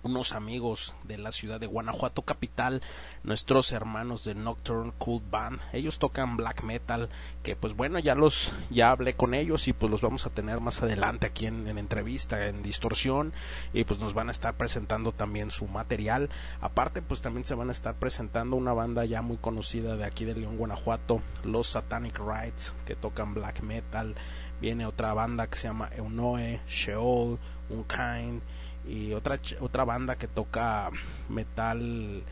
[0.04, 2.82] unos amigos de la ciudad de Guanajuato capital,
[3.24, 5.60] nuestros hermanos de Nocturne Cool Band.
[5.72, 7.10] Ellos tocan black metal,
[7.41, 10.60] que pues bueno, ya los ya hablé con ellos y pues los vamos a tener
[10.60, 13.34] más adelante aquí en, en entrevista en Distorsión
[13.74, 16.30] y pues nos van a estar presentando también su material.
[16.60, 20.26] Aparte pues también se van a estar presentando una banda ya muy conocida de aquí
[20.26, 24.16] de León, Guanajuato, los Satanic Rites, que tocan black metal.
[24.60, 27.39] Viene otra banda que se llama Eunoe, Sheol,
[27.70, 28.41] Unkind
[28.88, 30.89] y otra otra banda que toca
[31.29, 32.23] metal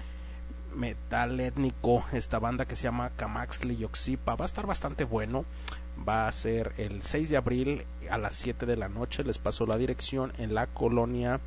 [0.75, 5.45] metal étnico esta banda que se llama Camaxli Yoxipa va a estar bastante bueno
[6.07, 9.65] va a ser el 6 de abril a las 7 de la noche les paso
[9.65, 11.39] la dirección en la colonia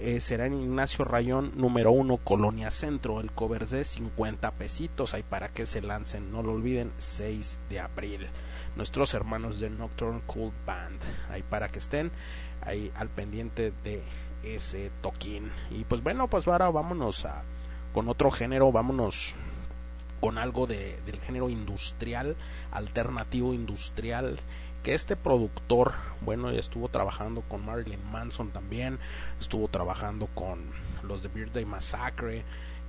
[0.00, 5.22] eh, será en Ignacio Rayón número 1 Colonia Centro el cover de 50 pesitos ahí
[5.22, 8.26] para que se lancen no lo olviden 6 de abril.
[8.74, 10.98] Nuestros hermanos de Nocturne Cool Band
[11.30, 12.10] ahí para que estén
[12.62, 14.02] ahí al pendiente de
[14.44, 15.50] ese toquín.
[15.70, 17.42] Y pues bueno pues ahora vámonos a
[17.92, 19.36] con otro género vámonos
[20.20, 22.36] con algo de, del género industrial
[22.72, 24.38] alternativo industrial
[24.82, 28.98] que este productor bueno estuvo trabajando con Marilyn Manson también
[29.38, 30.70] estuvo trabajando con
[31.02, 32.42] los de Birthday Massacre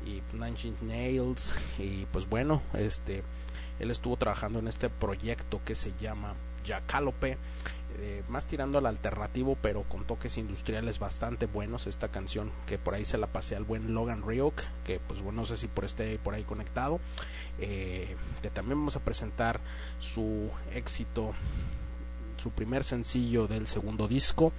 [0.05, 3.23] y Nine Nails y pues bueno este
[3.79, 6.35] él estuvo trabajando en este proyecto que se llama
[6.65, 7.37] Jacalope
[7.97, 12.93] eh, más tirando al alternativo pero con toques industriales bastante buenos esta canción que por
[12.93, 15.85] ahí se la pasé al buen Logan Ryuk que pues bueno no sé si por
[15.85, 16.99] esté por ahí conectado
[17.59, 19.61] eh, que también vamos a presentar
[19.99, 21.33] su éxito
[22.37, 24.51] su primer sencillo del segundo disco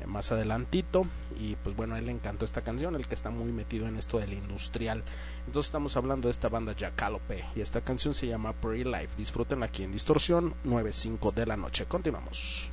[0.00, 1.06] eh, más adelantito
[1.38, 3.96] y pues bueno a él le encantó esta canción el que está muy metido en
[3.96, 5.04] esto del industrial
[5.50, 9.08] entonces estamos hablando de esta banda Jacalope y esta canción se llama Pretty Life.
[9.16, 11.86] Disfruten aquí en Distorsión 9.5 de la noche.
[11.86, 12.70] Continuamos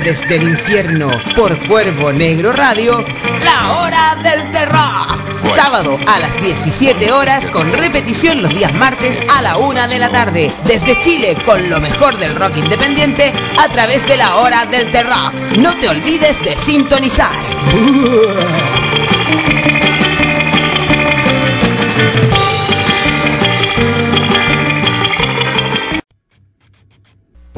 [0.00, 3.04] Desde el infierno por Cuervo Negro Radio,
[3.44, 5.06] la hora del terror.
[5.54, 10.08] Sábado a las 17 horas con repetición los días martes a la 1 de la
[10.08, 10.50] tarde.
[10.64, 15.30] Desde Chile con lo mejor del rock independiente a través de la hora del terror.
[15.58, 17.36] No te olvides de sintonizar.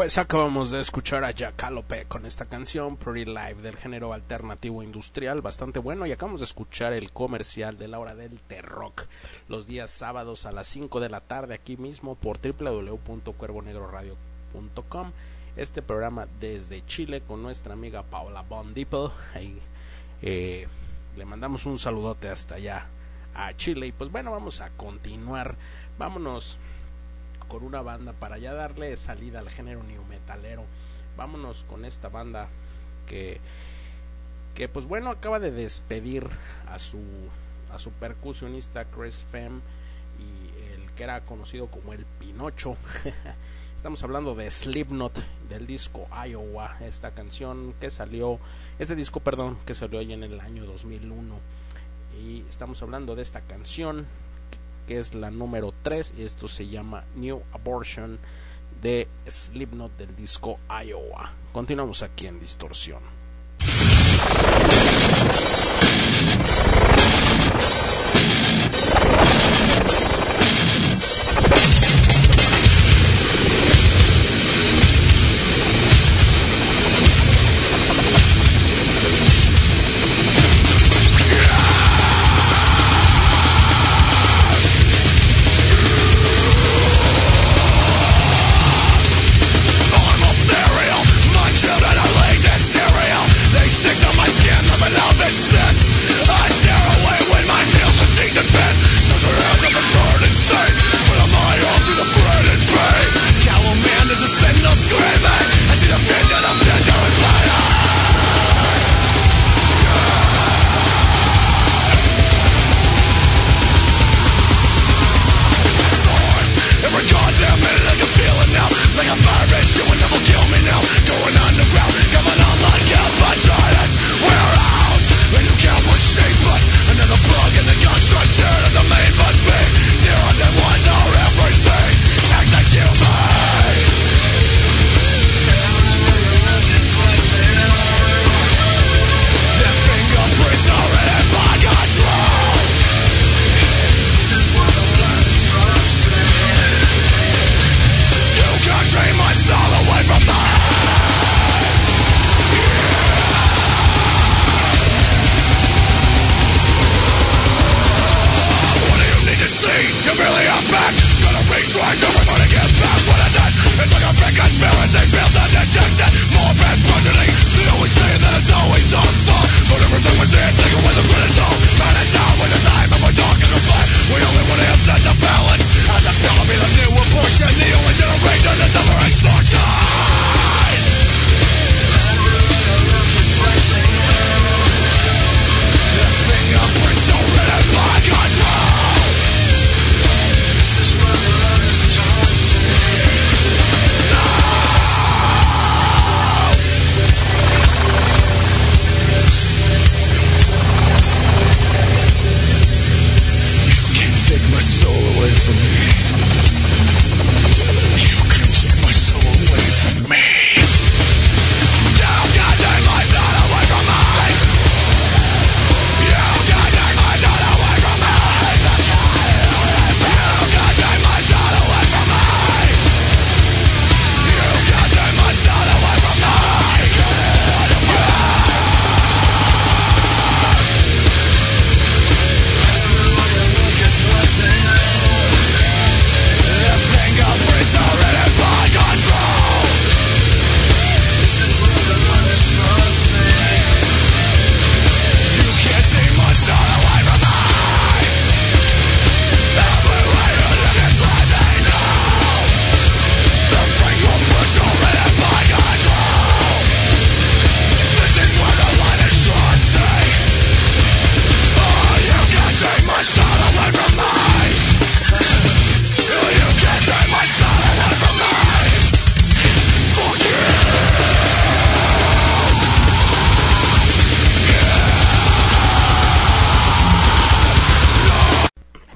[0.04, 5.40] Pues acabamos de escuchar a Jacalope con esta canción Pretty Live del género alternativo industrial,
[5.40, 6.04] bastante bueno.
[6.04, 9.06] Y acabamos de escuchar el comercial de la hora del T-Rock
[9.48, 15.12] los días sábados a las 5 de la tarde aquí mismo por www.cuervonegroradio.com.
[15.56, 19.08] Este programa desde Chile con nuestra amiga Paula Bondipel.
[19.32, 19.58] Ahí
[20.20, 20.68] eh,
[21.16, 22.88] le mandamos un saludote hasta allá
[23.34, 23.86] a Chile.
[23.86, 25.56] Y pues bueno, vamos a continuar.
[25.96, 26.58] Vámonos
[27.62, 30.64] una banda para ya darle salida al género new metalero.
[31.16, 32.48] Vámonos con esta banda
[33.06, 33.40] que
[34.54, 36.28] que pues bueno acaba de despedir
[36.68, 37.00] a su
[37.72, 39.60] a su percusionista Chris Fem
[40.18, 42.76] y el que era conocido como el Pinocho.
[43.76, 48.38] Estamos hablando de Slipknot del disco Iowa, esta canción que salió,
[48.78, 51.34] este disco, perdón, que salió en el año 2001.
[52.18, 54.06] Y estamos hablando de esta canción
[54.86, 58.18] que es la número 3 y esto se llama New Abortion
[58.82, 61.32] de Slipknot del disco Iowa.
[61.52, 63.02] Continuamos aquí en Distorsión.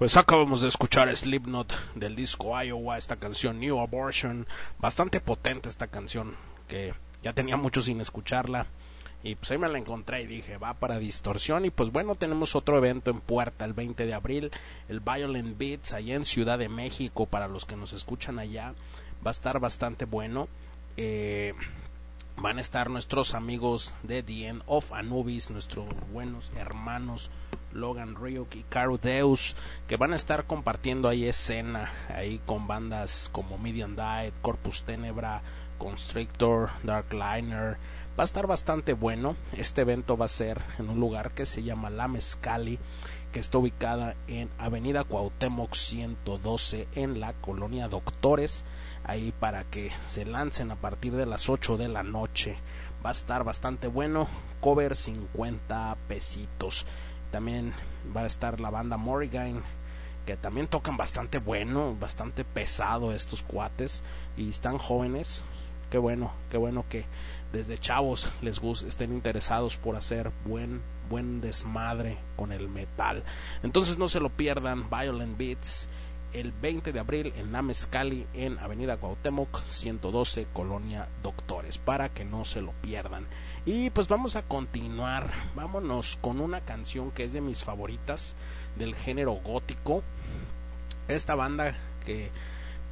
[0.09, 4.47] Pues acabamos de escuchar Slipknot del disco Iowa, esta canción New Abortion,
[4.79, 6.35] bastante potente esta canción
[6.67, 8.69] que ya tenía mucho sin escucharla.
[9.23, 12.57] Y pues ahí me la encontré y dije va para distorsión y pues bueno tenemos
[12.57, 14.51] otro evento en puerta el 20 de abril,
[14.89, 18.73] el Violent Beats allá en Ciudad de México para los que nos escuchan allá,
[19.23, 20.49] va a estar bastante bueno.
[20.97, 21.53] Eh,
[22.41, 27.31] van a estar nuestros amigos de The End of Anubis, nuestros buenos hermanos
[27.73, 29.57] Logan Ryuk y Caro Deus,
[29.89, 35.43] que van a estar compartiendo ahí escena, ahí con bandas como Median Diet, Corpus Tenebra,
[35.79, 37.77] Constrictor, Dark Liner.
[38.19, 39.37] Va a estar bastante bueno.
[39.53, 42.79] Este evento va a ser en un lugar que se llama La Mezcali,
[43.33, 48.65] que está ubicada en Avenida Cuauhtémoc 112 en la colonia Doctores.
[49.05, 52.59] Ahí para que se lancen a partir de las 8 de la noche.
[53.05, 54.29] Va a estar bastante bueno.
[54.61, 56.87] Cover 50 pesitos.
[57.31, 57.75] También
[58.17, 59.63] va a estar la banda Morrigan,
[60.27, 64.03] que también tocan bastante bueno, bastante pesado estos cuates
[64.37, 65.43] y están jóvenes.
[65.91, 67.07] Qué bueno, qué bueno que
[67.53, 73.25] desde chavos les guste, estén interesados por hacer buen buen desmadre con el metal.
[73.63, 75.89] Entonces no se lo pierdan, Violent Beats
[76.33, 82.25] el 20 de abril en la Mezcali en Avenida Cuauhtémoc 112 Colonia Doctores para que
[82.25, 83.27] no se lo pierdan.
[83.65, 88.37] Y pues vamos a continuar, vámonos con una canción que es de mis favoritas
[88.77, 90.03] del género gótico.
[91.09, 92.31] Esta banda que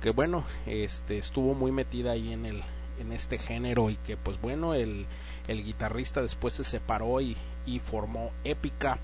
[0.00, 2.62] que bueno, este estuvo muy metida ahí en el
[2.98, 5.06] en este género y que pues bueno, el
[5.48, 7.36] el guitarrista después se separó y,
[7.66, 8.98] y formó Épica.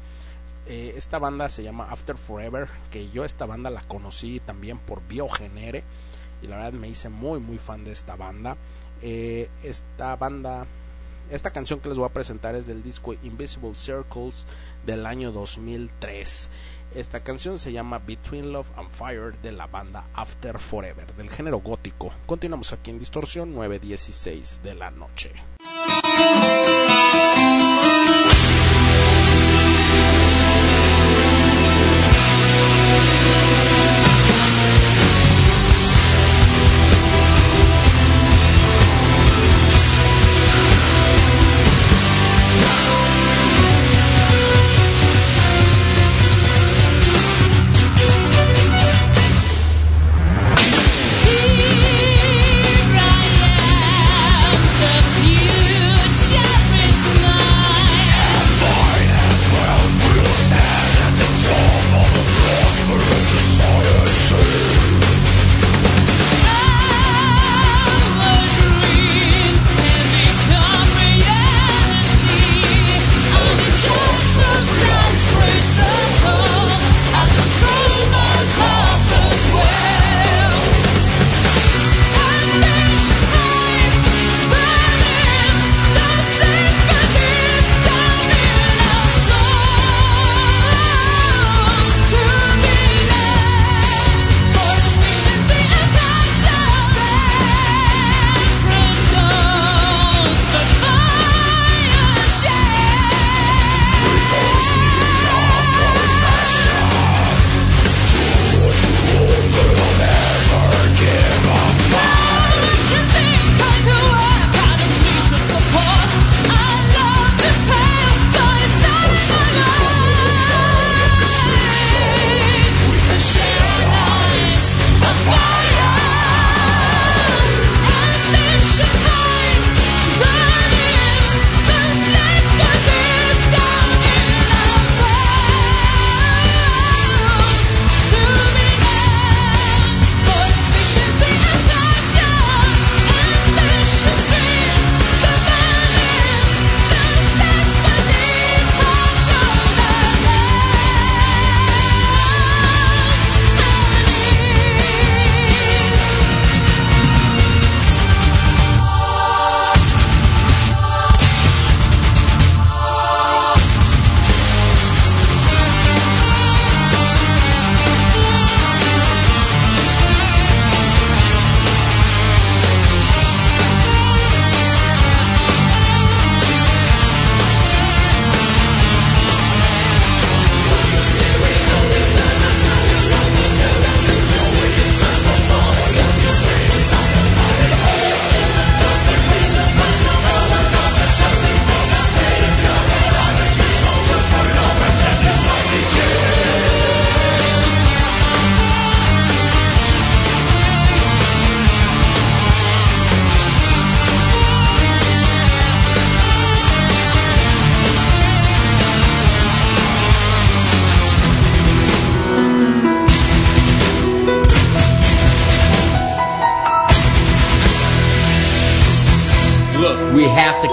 [0.66, 5.02] Eh, esta banda se llama After Forever, que yo esta banda la conocí también por
[5.06, 5.82] Biogenere
[6.40, 8.56] y la verdad me hice muy muy fan de esta banda.
[9.00, 10.66] Eh, esta banda,
[11.30, 14.46] esta canción que les voy a presentar es del disco Invisible Circles
[14.86, 16.50] del año 2003.
[16.94, 21.58] Esta canción se llama Between Love and Fire de la banda After Forever, del género
[21.58, 22.12] gótico.
[22.26, 25.32] Continuamos aquí en Distorsión 916 de la noche.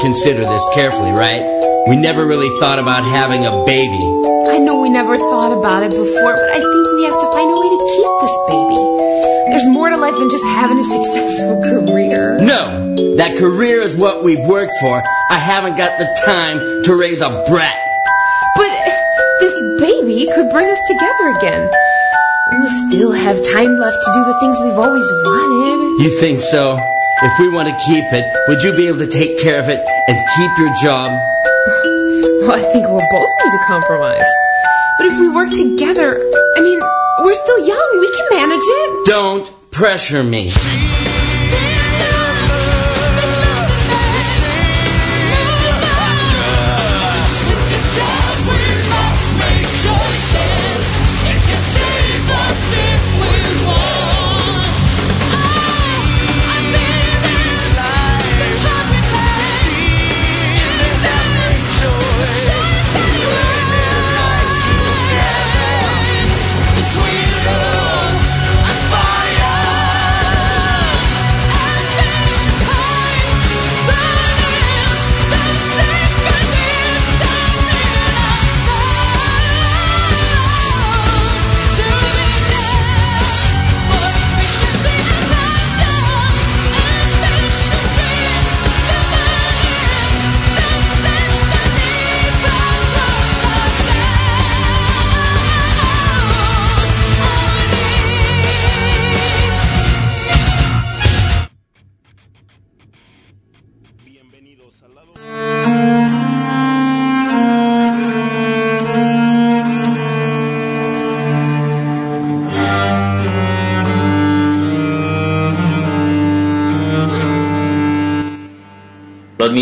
[0.10, 1.38] Consider this carefully, right?
[1.88, 4.02] We never really thought about having a baby.
[4.49, 7.45] I know we never thought about it before, but I think we have to find
[7.45, 8.81] a way to keep this baby.
[9.53, 12.41] There's more to life than just having a successful career.
[12.41, 14.98] No, that career is what we've worked for.
[15.30, 17.77] I haven't got the time to raise a brat.
[18.57, 18.73] But
[19.45, 21.69] this baby could bring us together again.
[22.57, 26.02] We'll still have time left to do the things we've always wanted.
[26.02, 26.76] You think so?
[27.22, 29.84] If we want to keep it, would you be able to take care of it
[30.10, 31.07] and keep your job?
[32.41, 34.26] Well, I think we'll both need to compromise.
[34.98, 36.18] But if we work together,
[36.57, 36.80] I mean,
[37.19, 37.98] we're still young.
[37.99, 39.06] We can manage it.
[39.06, 40.49] Don't pressure me.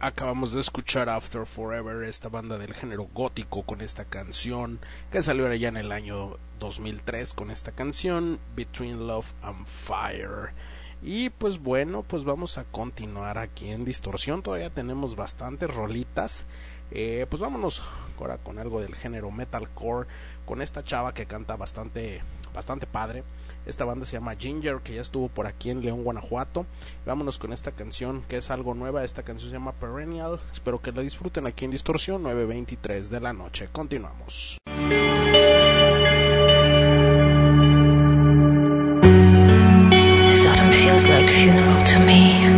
[0.08, 4.80] Acabamos de escuchar After Forever, esta banda del género gótico con esta canción
[5.12, 10.54] que salió ya en el año 2003 con esta canción Between Love and Fire.
[11.02, 16.46] Y pues bueno, pues vamos a continuar aquí en Distorsión, todavía tenemos bastantes rolitas.
[16.90, 17.82] Eh, pues vámonos
[18.18, 20.08] ahora con algo del género metalcore,
[20.46, 22.22] con esta chava que canta bastante,
[22.54, 23.24] bastante padre.
[23.68, 26.64] Esta banda se llama Ginger, que ya estuvo por aquí en León, Guanajuato.
[27.04, 29.04] Vámonos con esta canción, que es algo nueva.
[29.04, 30.40] Esta canción se llama Perennial.
[30.50, 33.68] Espero que la disfruten aquí en Distorsión 9.23 de la noche.
[33.70, 34.58] Continuamos.
[40.70, 42.57] Feels like funeral to me.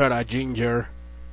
[0.00, 0.86] A Ginger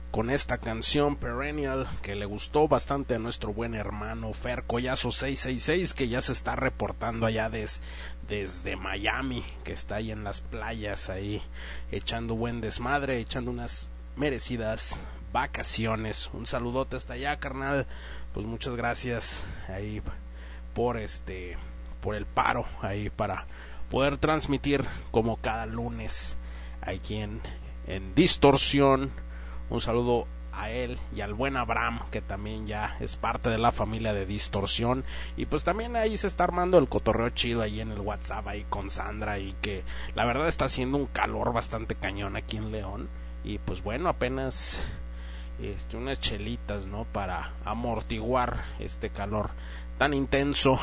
[0.10, 5.94] con esta canción Perennial que le gustó bastante a nuestro buen hermano Fer Collazo 666
[5.94, 7.82] que ya se está reportando allá des-
[8.28, 11.44] desde Miami, que está ahí en las playas ahí
[11.92, 15.00] echando buen desmadre, echando unas merecidas
[15.32, 16.32] vacaciones.
[16.34, 17.86] Un saludote hasta allá, carnal.
[18.34, 20.02] Pues muchas gracias ahí
[20.74, 21.56] por este
[22.02, 23.46] por el paro ahí para
[23.92, 26.36] poder transmitir como cada lunes
[26.82, 27.42] aquí en,
[27.88, 29.12] en Distorsión.
[29.70, 33.72] Un saludo a él y al buen Abraham, que también ya es parte de la
[33.72, 35.03] familia de Distorsión.
[35.38, 38.66] Y pues también ahí se está armando el cotorreo chido ahí en el WhatsApp ahí
[38.70, 39.84] con Sandra y que
[40.16, 43.10] la verdad está haciendo un calor bastante cañón aquí en León.
[43.44, 44.80] Y pues bueno, apenas
[45.62, 47.06] este, unas chelitas, ¿no?
[47.06, 49.52] Para amortiguar este calor
[49.98, 50.80] tan intenso.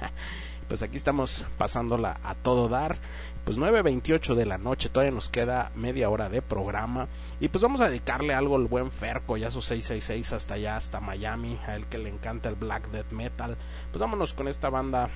[0.68, 2.98] pues aquí estamos pasándola a todo dar.
[3.44, 7.08] Pues 9.28 de la noche, todavía nos queda media hora de programa.
[7.40, 11.00] Y pues vamos a dedicarle algo al buen Ferco, ya sus 666 hasta allá, hasta
[11.00, 13.56] Miami, a él que le encanta el black death metal.
[13.90, 15.10] Pues vámonos con esta banda,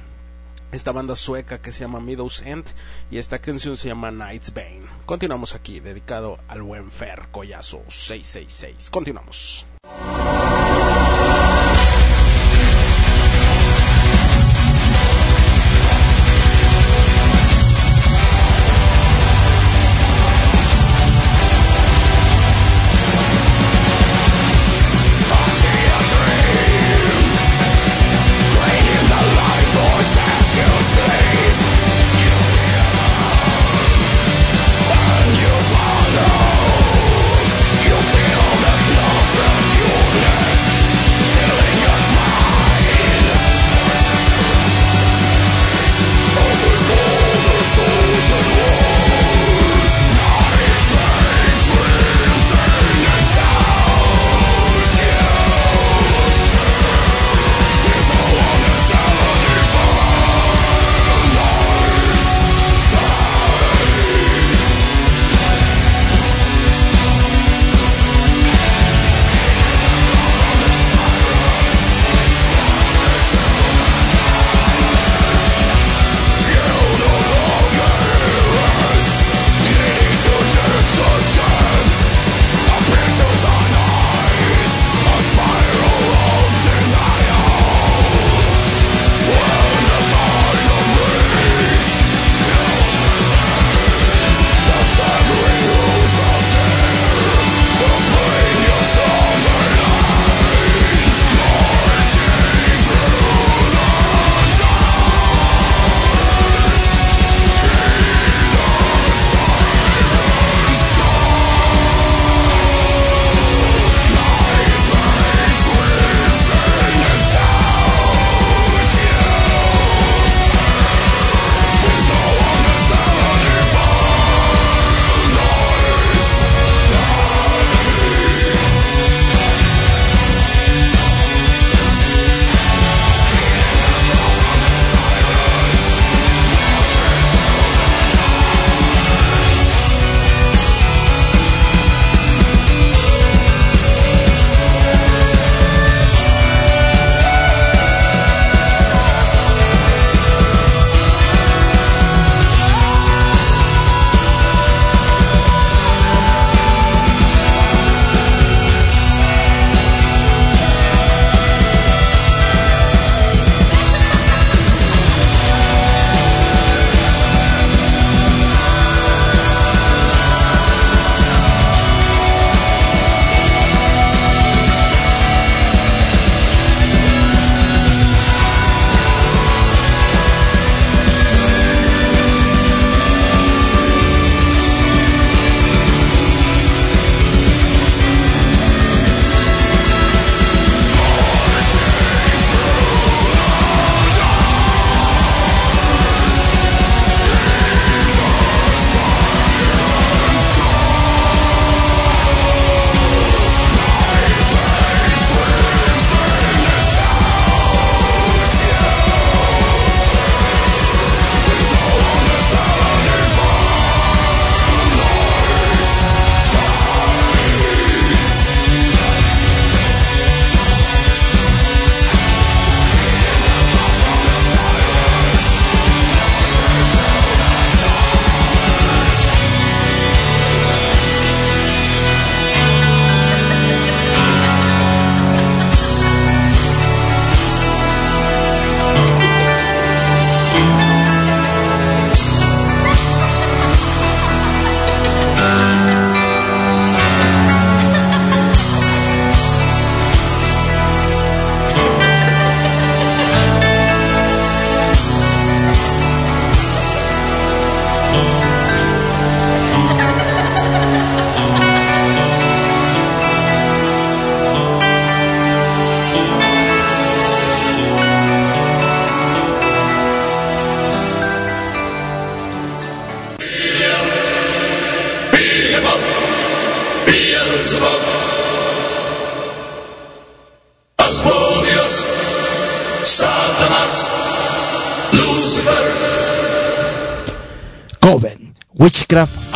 [0.72, 2.64] esta banda sueca que se llama Meadows End
[3.10, 4.86] y esta canción se llama Night's Bane.
[5.06, 8.90] Continuamos aquí, dedicado al buen Fer Collazo 666.
[8.90, 9.66] Continuamos.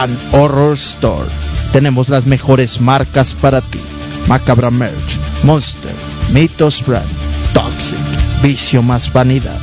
[0.00, 1.28] And Horror Store.
[1.72, 3.80] Tenemos las mejores marcas para ti.
[4.28, 5.94] Macabra Merch, Monster,
[6.32, 7.06] Mythos Brand,
[7.52, 7.98] Toxic,
[8.42, 9.58] Vicio más Vanidad.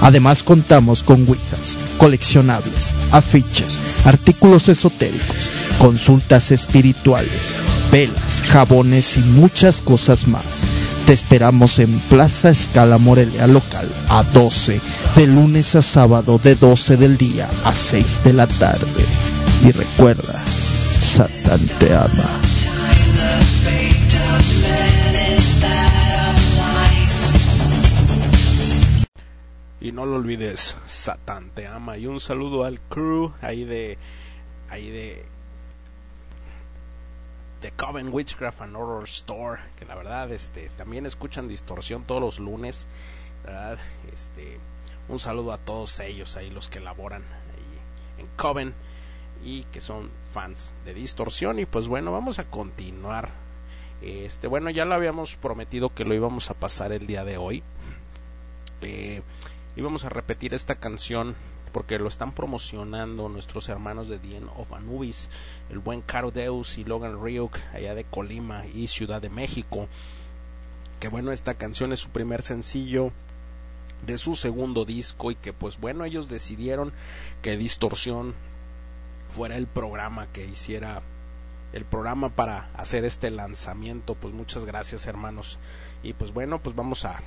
[0.00, 7.56] Además contamos con Ouijas, coleccionables, afiches, artículos esotéricos, consultas espirituales,
[7.90, 10.64] velas, jabones y muchas cosas más.
[11.06, 14.80] Te esperamos en Plaza Escala Morelia Local a 12,
[15.16, 19.29] de lunes a sábado de 12 del día a 6 de la tarde.
[19.62, 20.32] Y recuerda,
[21.00, 22.40] Satán te ama.
[29.80, 31.98] Y no lo olvides, Satán te ama.
[31.98, 33.98] Y un saludo al crew ahí de.
[34.70, 35.26] ahí de.
[37.60, 39.60] de Coven Witchcraft and Horror Store.
[39.78, 42.88] Que la verdad, este, también escuchan distorsión todos los lunes.
[43.44, 43.78] ¿verdad?
[44.14, 44.58] Este.
[45.08, 48.74] Un saludo a todos ellos ahí, los que laboran ahí en Coven.
[49.44, 51.58] Y que son fans de distorsión.
[51.58, 53.30] Y pues bueno, vamos a continuar.
[54.02, 57.62] Este, bueno, ya lo habíamos prometido que lo íbamos a pasar el día de hoy.
[58.82, 59.22] Eh,
[59.76, 61.36] íbamos a repetir esta canción
[61.72, 65.28] porque lo están promocionando nuestros hermanos de The End of Anubis,
[65.68, 69.88] el buen Caro Deus y Logan Ryuk, allá de Colima y Ciudad de México.
[70.98, 73.12] Que bueno, esta canción es su primer sencillo
[74.06, 76.92] de su segundo disco y que pues bueno, ellos decidieron
[77.42, 78.34] que Distorsión
[79.30, 81.02] fuera el programa que hiciera
[81.72, 84.14] el programa para hacer este lanzamiento.
[84.14, 85.58] Pues muchas gracias, hermanos.
[86.02, 87.20] Y pues bueno, pues vamos a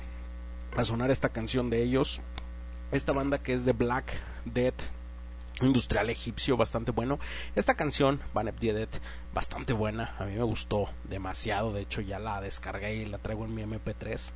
[0.76, 2.20] a sonar esta canción de ellos.
[2.92, 4.12] Esta banda que es de Black
[4.44, 4.82] Death
[5.60, 7.18] industrial egipcio bastante bueno.
[7.54, 8.88] Esta canción, Van Dead,
[9.32, 10.14] bastante buena.
[10.18, 11.72] A mí me gustó demasiado.
[11.72, 14.30] De hecho, ya la descargué y la traigo en mi MP3.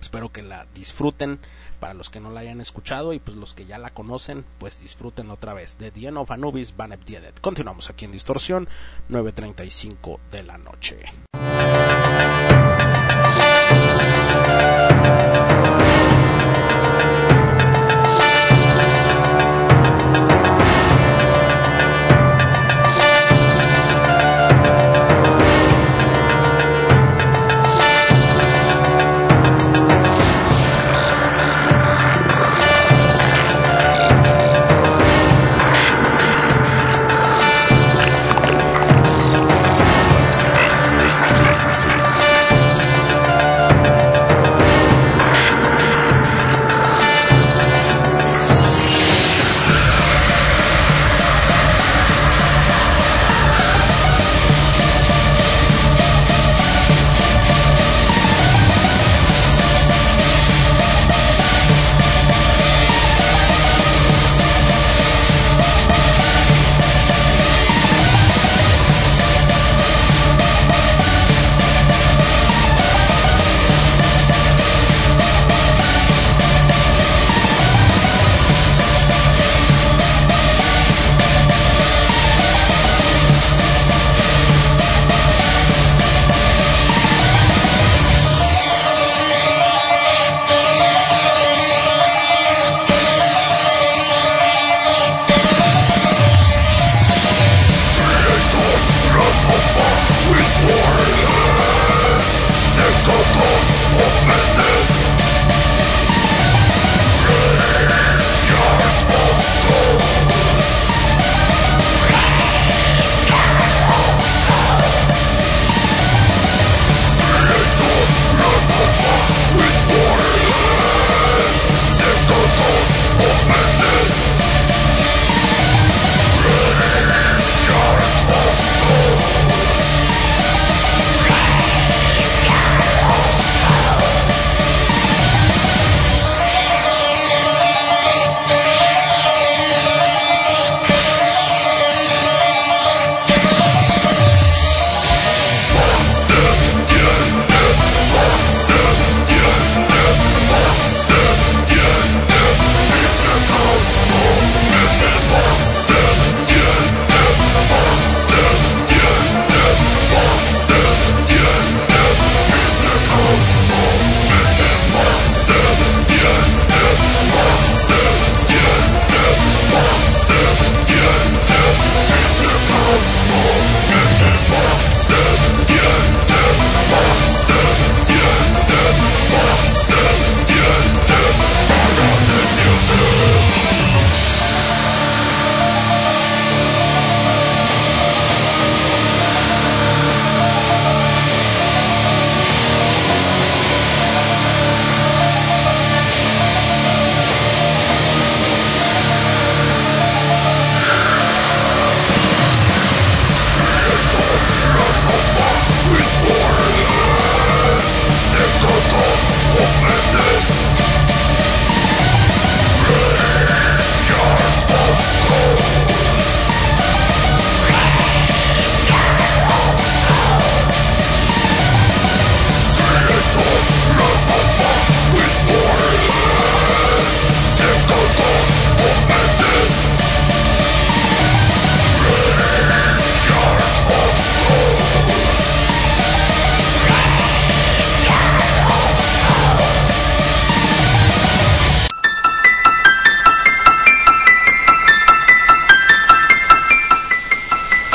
[0.00, 1.40] Espero que la disfruten.
[1.84, 4.80] Para los que no la hayan escuchado y pues los que ya la conocen, pues
[4.80, 5.76] disfruten otra vez.
[5.76, 7.34] De The End of Anubis, Van Dead.
[7.42, 8.70] Continuamos aquí en Distorsión,
[9.10, 10.96] 9.35 de la noche.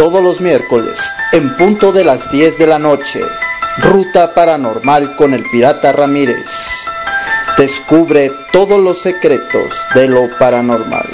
[0.09, 3.21] Todos los miércoles, en punto de las 10 de la noche,
[3.77, 6.89] Ruta Paranormal con el Pirata Ramírez.
[7.59, 11.05] Descubre todos los secretos de lo paranormal.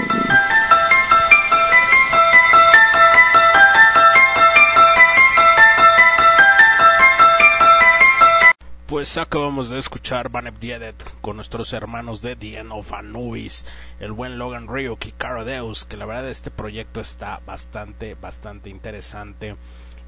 [8.87, 13.66] Pues acabamos de escuchar Banep Diedet con nuestros hermanos de The End of Anubis,
[13.98, 18.70] el buen Logan Ryuk y Caro Deus, que la verdad este proyecto está bastante, bastante
[18.70, 19.57] interesante.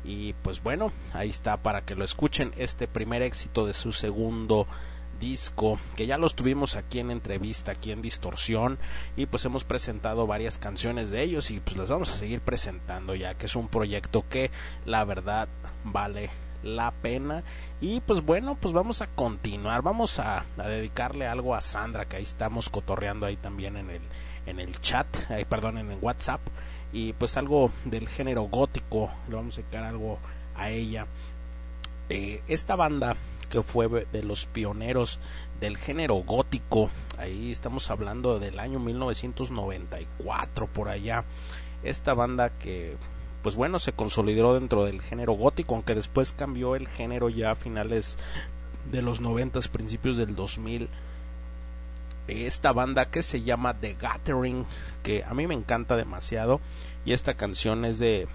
[0.05, 4.69] Y pues bueno, ahí está para que lo escuchen este primer éxito de su segundo
[5.19, 8.79] disco, que ya los tuvimos aquí en entrevista, aquí en Distorsión,
[9.17, 13.17] y pues hemos presentado varias canciones de ellos y pues las vamos a seguir presentando
[13.17, 14.53] ya que es un proyecto que
[14.87, 15.49] la verdad
[15.83, 16.31] vale
[16.63, 17.43] la pena
[17.81, 22.25] y pues bueno pues vamos a continuar vamos a, dedicarle algo a Sandra que ahí
[22.25, 24.03] estamos cotorreando ahí también en el
[24.47, 26.41] en el chat ahí perdón en el WhatsApp.
[26.91, 30.19] Y pues algo del género gótico le vamos a dedicar algo
[30.57, 31.07] a ella.
[32.09, 33.17] Eh, esta banda
[33.51, 35.21] que fue de los pioneros
[35.61, 41.25] del género gótico ahí estamos hablando del año 1994 por allá.
[41.83, 42.97] Esta banda que
[43.43, 47.57] pues bueno, se consolidó dentro del género gótico, aunque después cambió el género ya a
[47.57, 48.19] finales
[48.91, 50.89] de los noventas, principios del 2000.
[52.27, 54.67] Esta banda que se llama The Gathering,
[55.03, 56.61] que a mí me encanta demasiado,
[57.05, 58.29] y esta canción es de,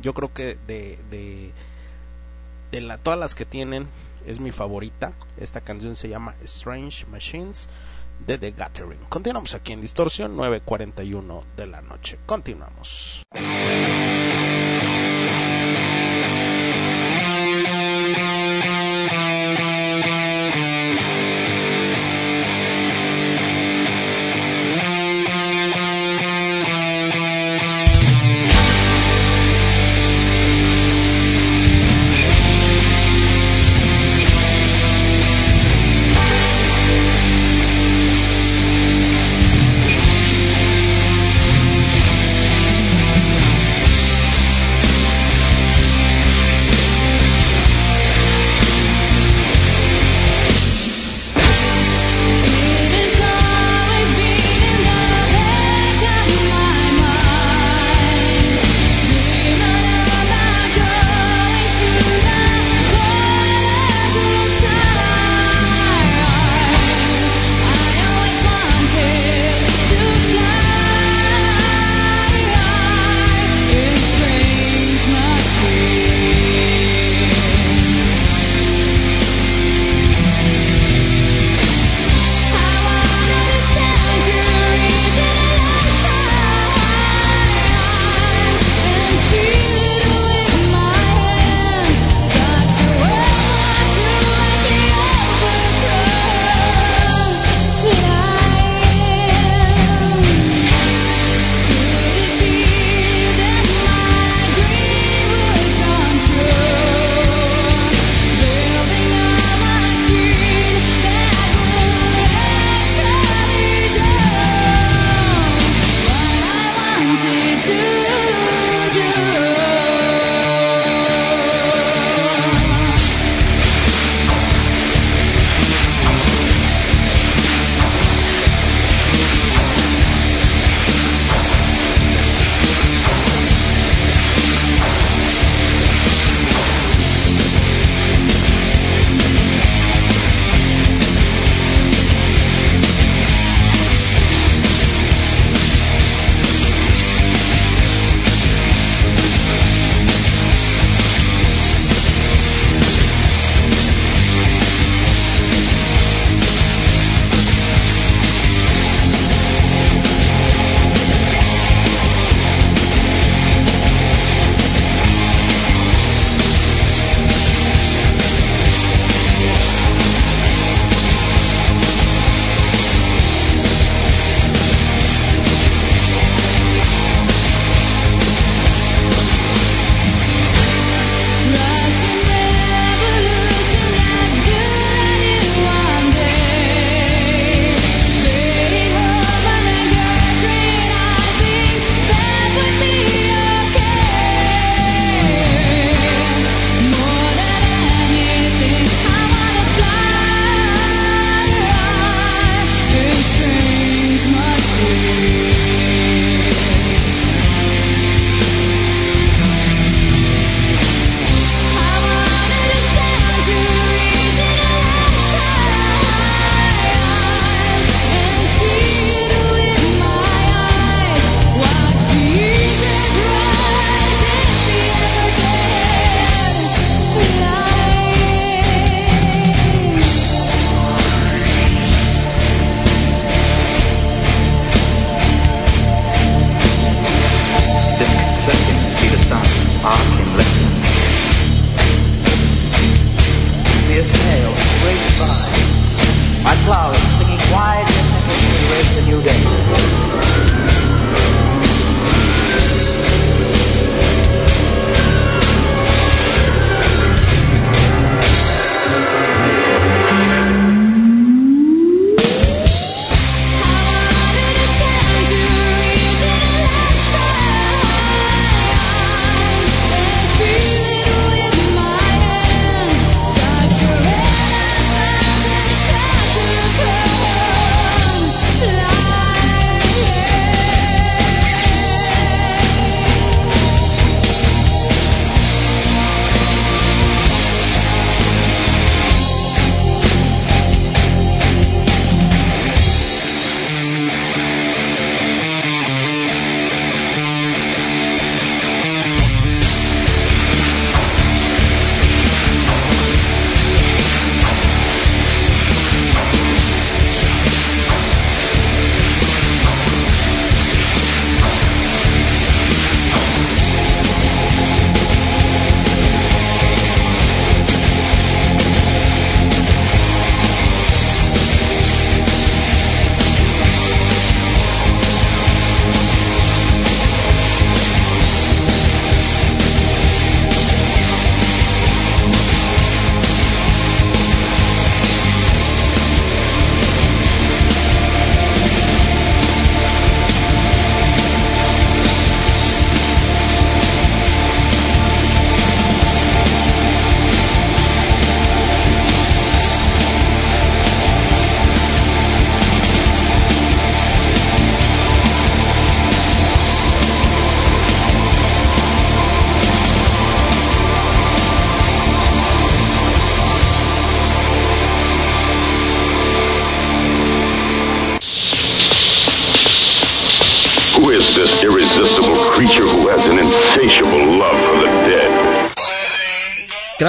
[0.00, 1.52] yo creo que de, de,
[2.70, 3.88] de la, todas las que tienen,
[4.26, 5.12] es mi favorita.
[5.38, 7.68] Esta canción se llama Strange Machines
[8.26, 9.00] de The Gathering.
[9.08, 12.18] Continuamos aquí en Distorsión 9.41 de la noche.
[12.26, 13.22] Continuamos.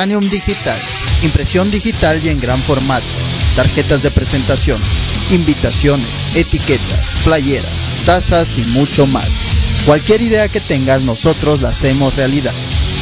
[0.07, 0.79] Cranium Digital,
[1.23, 3.05] impresión digital y en gran formato,
[3.57, 4.81] tarjetas de presentación,
[5.31, 9.27] invitaciones, etiquetas, playeras, tazas y mucho más.
[9.85, 12.53] Cualquier idea que tengas, nosotros la hacemos realidad.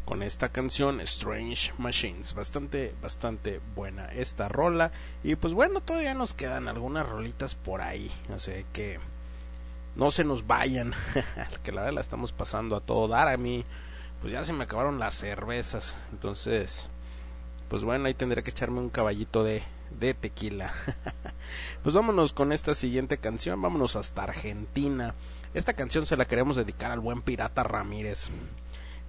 [0.04, 4.92] con esta canción Strange Machines, bastante bastante buena esta rola.
[5.24, 9.00] Y pues bueno, todavía nos quedan algunas rolitas por ahí, sea que
[9.94, 10.92] no se nos vayan,
[11.64, 13.28] que la verdad la estamos pasando a todo dar.
[13.28, 13.64] A mí,
[14.20, 16.90] pues ya se me acabaron las cervezas, entonces
[17.70, 19.62] pues bueno, ahí tendré que echarme un caballito de
[19.98, 20.72] de tequila.
[21.82, 25.14] pues vámonos con esta siguiente canción, vámonos hasta Argentina.
[25.54, 28.28] Esta canción se la queremos dedicar al buen pirata Ramírez.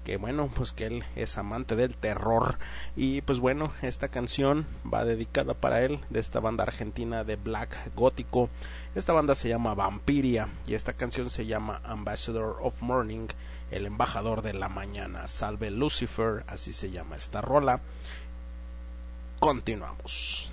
[0.05, 2.57] Que bueno, pues que él es amante del terror.
[2.95, 7.93] Y pues bueno, esta canción va dedicada para él de esta banda argentina de black
[7.93, 8.49] gótico.
[8.95, 13.27] Esta banda se llama Vampiria y esta canción se llama Ambassador of Morning,
[13.69, 15.27] el embajador de la mañana.
[15.27, 17.81] Salve Lucifer, así se llama esta rola.
[19.39, 20.51] Continuamos.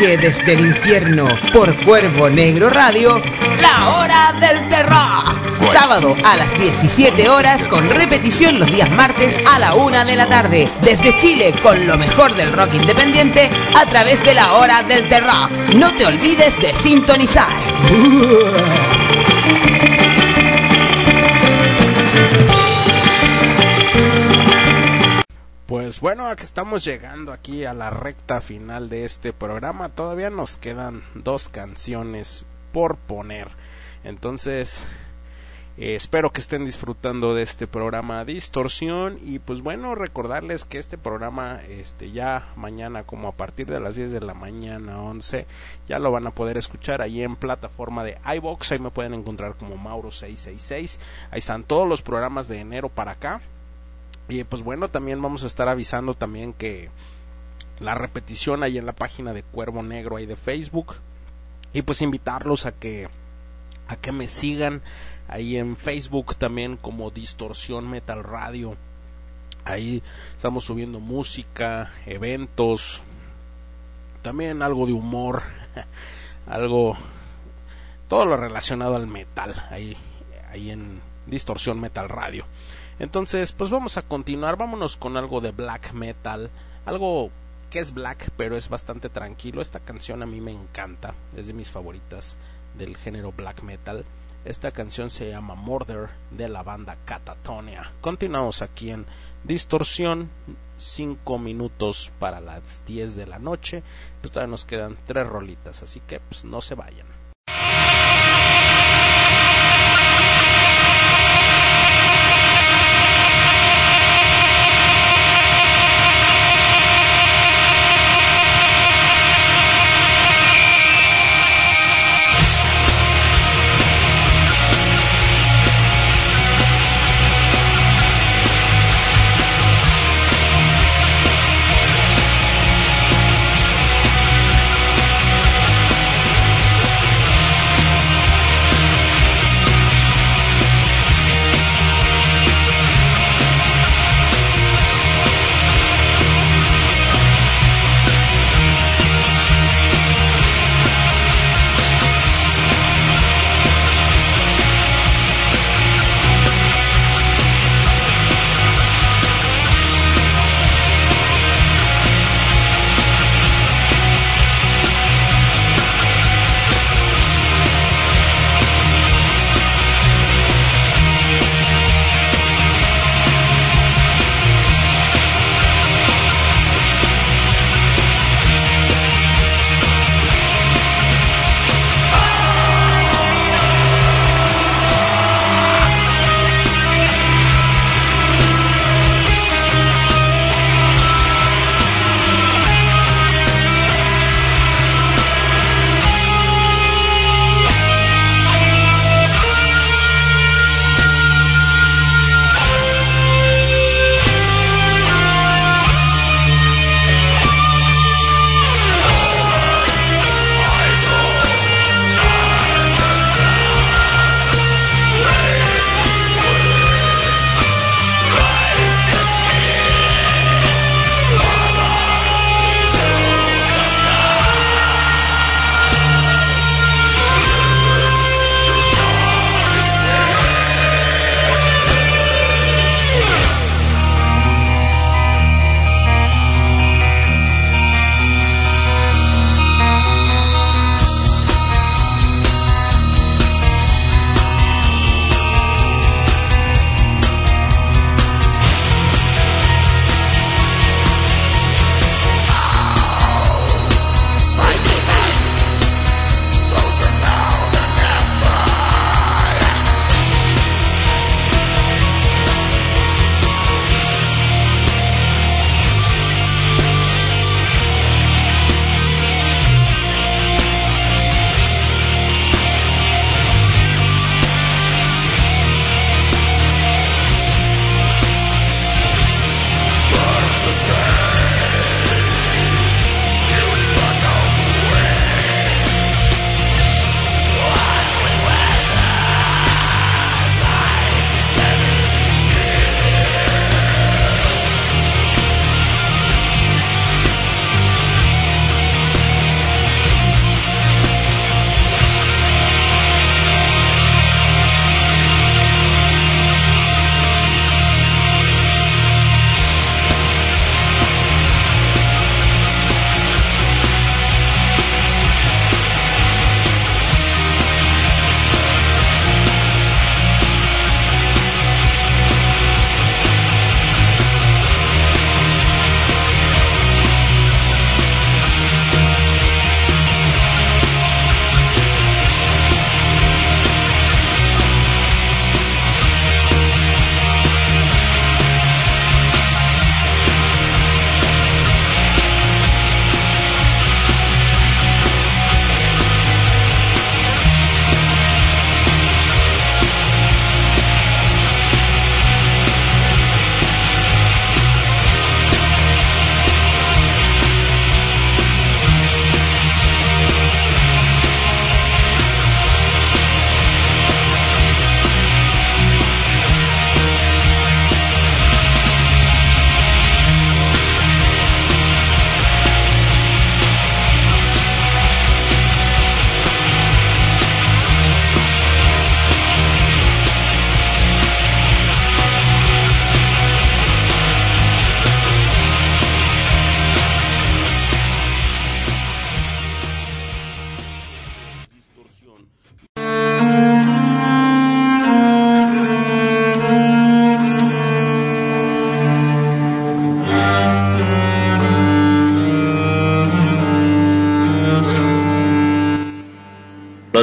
[0.00, 3.20] Emerge desde el infierno por Cuervo Negro Radio,
[3.60, 5.24] la hora del terror.
[5.72, 10.26] Sábado a las 17 horas con repetición los días martes a la una de la
[10.26, 10.68] tarde.
[10.82, 15.50] Desde Chile con lo mejor del rock independiente a través de la hora del terror.
[15.74, 17.50] No te olvides de sintonizar.
[26.00, 29.90] Bueno, aquí estamos llegando aquí a la recta final de este programa.
[29.90, 33.48] Todavía nos quedan dos canciones por poner.
[34.02, 34.86] Entonces,
[35.76, 40.96] eh, espero que estén disfrutando de este programa Distorsión y pues bueno, recordarles que este
[40.96, 45.46] programa este ya mañana como a partir de las 10 de la mañana 11
[45.86, 49.54] ya lo van a poder escuchar ahí en plataforma de iBox, ahí me pueden encontrar
[49.54, 50.98] como Mauro 666.
[51.30, 53.42] Ahí están todos los programas de enero para acá.
[54.30, 56.90] Y pues bueno, también vamos a estar avisando también que
[57.80, 60.96] la repetición ahí en la página de Cuervo Negro ahí de Facebook
[61.72, 63.08] y pues invitarlos a que
[63.88, 64.82] a que me sigan
[65.26, 68.76] ahí en Facebook también como Distorsión Metal Radio.
[69.64, 70.02] Ahí
[70.36, 73.02] estamos subiendo música, eventos,
[74.22, 75.42] también algo de humor,
[76.46, 76.96] algo
[78.08, 79.96] todo lo relacionado al metal ahí
[80.50, 82.44] ahí en Distorsión Metal Radio.
[83.00, 86.50] Entonces, pues vamos a continuar, vámonos con algo de black metal,
[86.84, 87.30] algo
[87.70, 89.62] que es black, pero es bastante tranquilo.
[89.62, 92.36] Esta canción a mí me encanta, es de mis favoritas
[92.76, 94.04] del género black metal.
[94.44, 97.90] Esta canción se llama Murder de la banda Catatonia.
[98.02, 99.06] Continuamos aquí en
[99.44, 100.28] Distorsión,
[100.76, 103.82] 5 minutos para las 10 de la noche.
[104.20, 107.06] Pues todavía nos quedan tres rolitas, así que pues no se vayan.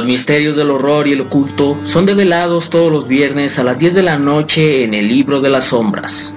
[0.08, 4.02] Misterios del horror y el oculto son develados todos los viernes a las 10 de
[4.02, 6.32] la noche en el libro de las sombras.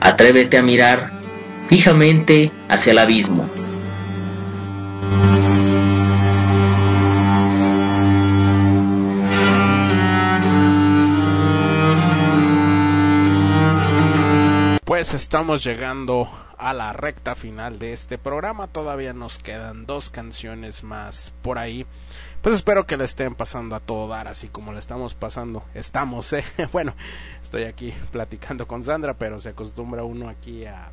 [0.00, 1.10] Atrévete a mirar
[1.68, 3.46] fijamente hacia el abismo.
[15.26, 18.68] Estamos llegando a la recta final de este programa.
[18.68, 21.84] Todavía nos quedan dos canciones más por ahí.
[22.42, 25.64] Pues espero que le estén pasando a todo dar, así como le estamos pasando.
[25.74, 26.44] Estamos, ¿eh?
[26.72, 26.94] Bueno,
[27.42, 30.92] estoy aquí platicando con Sandra, pero se acostumbra uno aquí a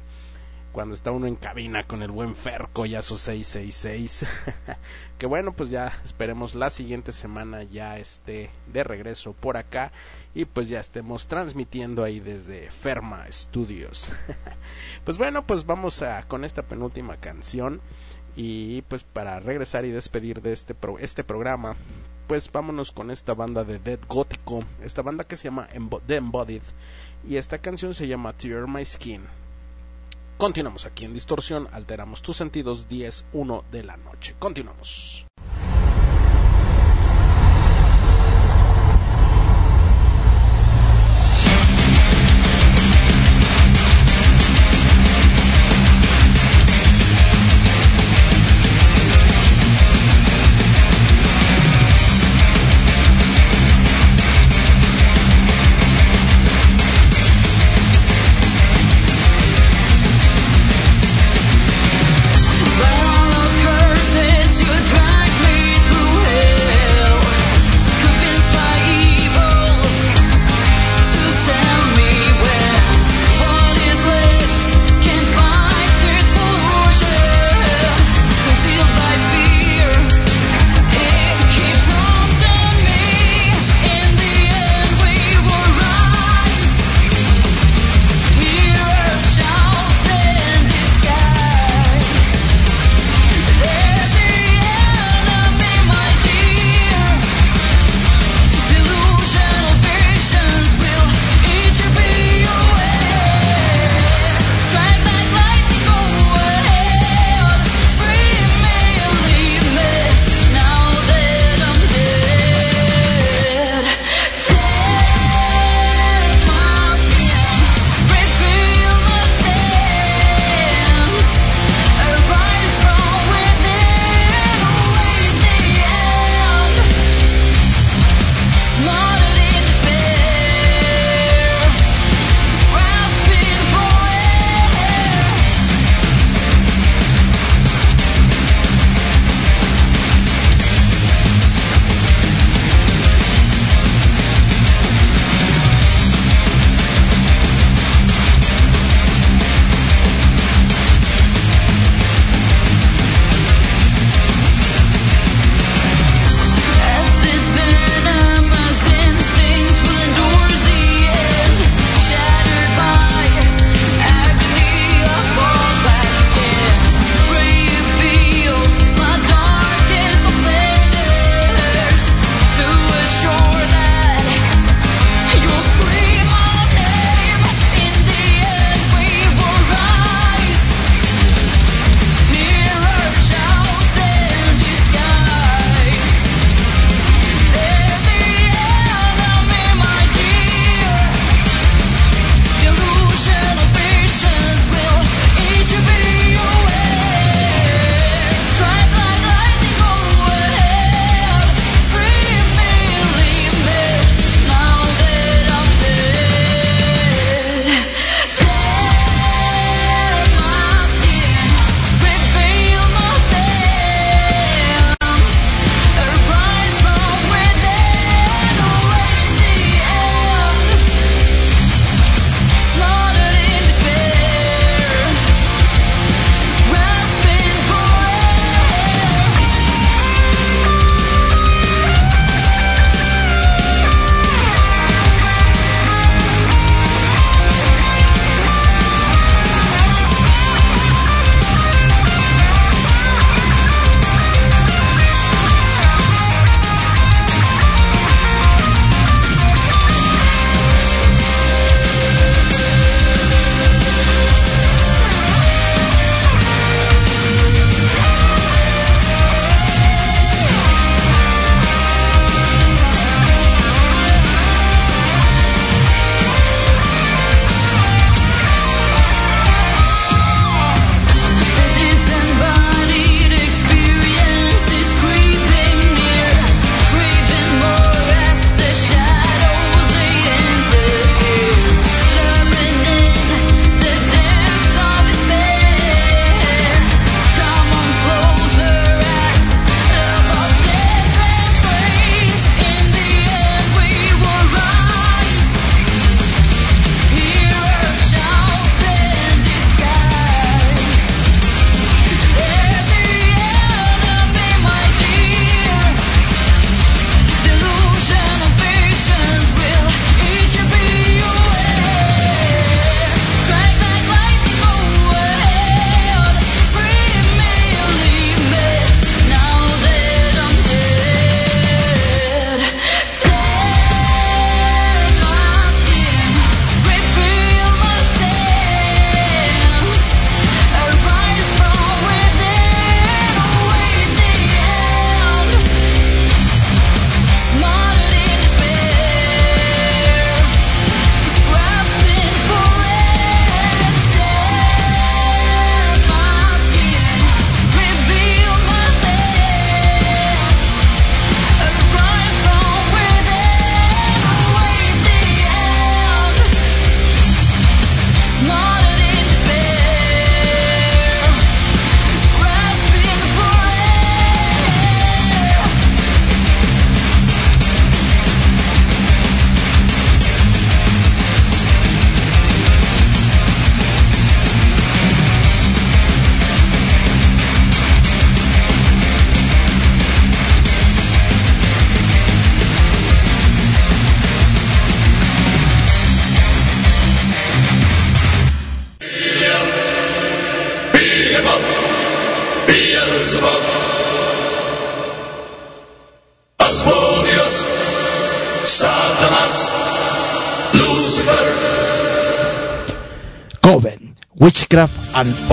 [0.71, 4.25] cuando está uno en cabina con el buen Ferco ya su 666.
[5.19, 9.91] que bueno, pues ya esperemos la siguiente semana ya esté de regreso por acá
[10.35, 14.11] y pues ya estemos transmitiendo ahí desde Ferma Studios.
[15.05, 17.81] pues bueno, pues vamos a con esta penúltima canción
[18.35, 21.75] y pues para regresar y despedir de este pro este programa,
[22.27, 25.67] pues vámonos con esta banda de Dead Gótico, esta banda que se llama
[26.07, 26.63] The Embodied
[27.27, 29.21] y esta canción se llama Tear My Skin.
[30.37, 34.35] Continuamos aquí en Distorsión, alteramos tus sentidos 10-1 de la noche.
[34.39, 35.25] Continuamos.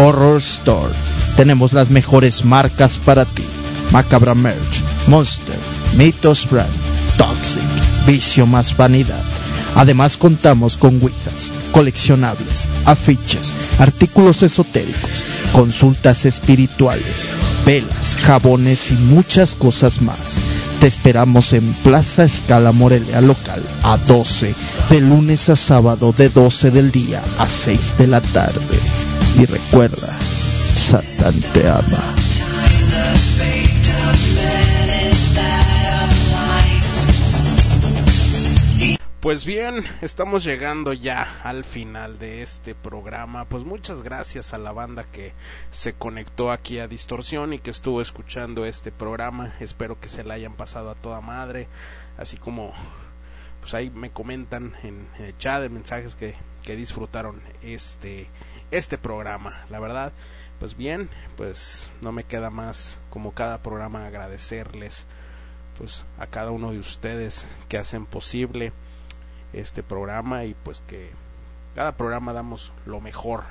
[0.02, 0.94] Horror Store.
[1.36, 3.44] Tenemos las mejores marcas para ti.
[3.92, 5.58] Macabra Merch, Monster,
[5.94, 6.70] Mythos Brand,
[7.18, 7.62] Toxic,
[8.06, 9.22] Vicio más Vanidad.
[9.74, 17.30] Además contamos con ouijas, coleccionables, afiches, artículos esotéricos, consultas espirituales,
[17.66, 20.38] velas, jabones y muchas cosas más.
[20.80, 24.54] Te esperamos en Plaza Escala Morelia local a 12,
[24.88, 28.79] de lunes a sábado de 12 del día a 6 de la tarde.
[29.40, 30.18] Y recuerda,
[30.74, 32.14] Satán te ama.
[39.20, 43.46] Pues bien, estamos llegando ya al final de este programa.
[43.46, 45.32] Pues muchas gracias a la banda que
[45.70, 49.54] se conectó aquí a Distorsión y que estuvo escuchando este programa.
[49.58, 51.66] Espero que se la hayan pasado a toda madre.
[52.18, 52.74] Así como,
[53.60, 58.28] pues ahí me comentan en, el chat de mensajes que, que disfrutaron este,
[58.70, 59.64] este programa.
[59.70, 60.12] La verdad,
[60.58, 65.06] pues bien, pues no me queda más como cada programa agradecerles
[65.78, 68.72] pues a cada uno de ustedes que hacen posible
[69.54, 71.10] este programa y pues que
[71.74, 73.44] cada programa damos lo mejor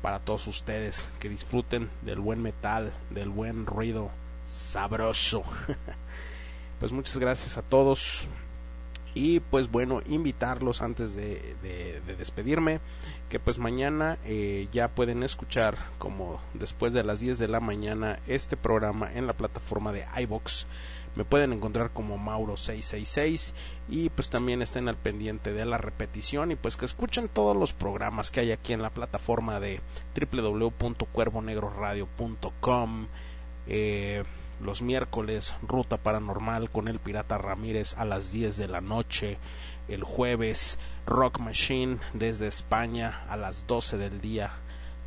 [0.00, 4.10] para todos ustedes que disfruten del buen metal, del buen ruido
[4.46, 5.42] sabroso.
[6.78, 8.28] pues muchas gracias a todos
[9.14, 12.78] y pues bueno invitarlos antes de, de, de despedirme
[13.28, 18.18] que pues mañana eh, ya pueden escuchar como después de las 10 de la mañana
[18.26, 20.66] este programa en la plataforma de iBox
[21.14, 23.52] me pueden encontrar como Mauro666
[23.88, 27.72] y pues también estén al pendiente de la repetición y pues que escuchen todos los
[27.72, 29.80] programas que hay aquí en la plataforma de
[30.14, 33.08] www.cuervonegroradio.com
[33.66, 34.22] eh,
[34.60, 39.38] los miércoles Ruta Paranormal con el Pirata Ramírez a las 10 de la noche
[39.88, 44.52] el jueves Rock Machine desde España a las 12 del día.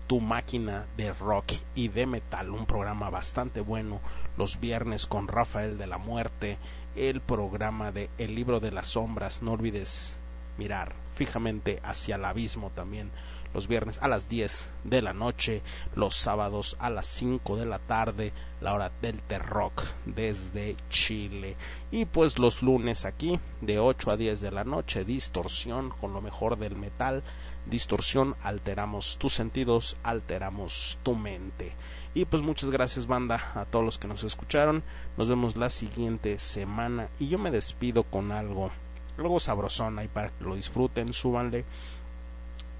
[0.07, 4.01] Tu máquina de rock y de metal, un programa bastante bueno
[4.37, 6.57] los viernes con Rafael de la Muerte,
[6.95, 10.17] el programa de El libro de las sombras, no olvides
[10.57, 13.11] mirar fijamente hacia el abismo también
[13.53, 15.61] los viernes a las 10 de la noche,
[15.95, 21.55] los sábados a las 5 de la tarde, la hora del T-Rock desde Chile.
[21.91, 26.21] Y pues los lunes aquí, de 8 a 10 de la noche, distorsión con lo
[26.21, 27.23] mejor del metal.
[27.65, 31.73] Distorsión, alteramos tus sentidos, alteramos tu mente.
[32.13, 34.83] Y pues muchas gracias banda a todos los que nos escucharon.
[35.15, 38.71] Nos vemos la siguiente semana y yo me despido con algo,
[39.17, 41.65] algo sabrosón ahí para que lo disfruten, súbanle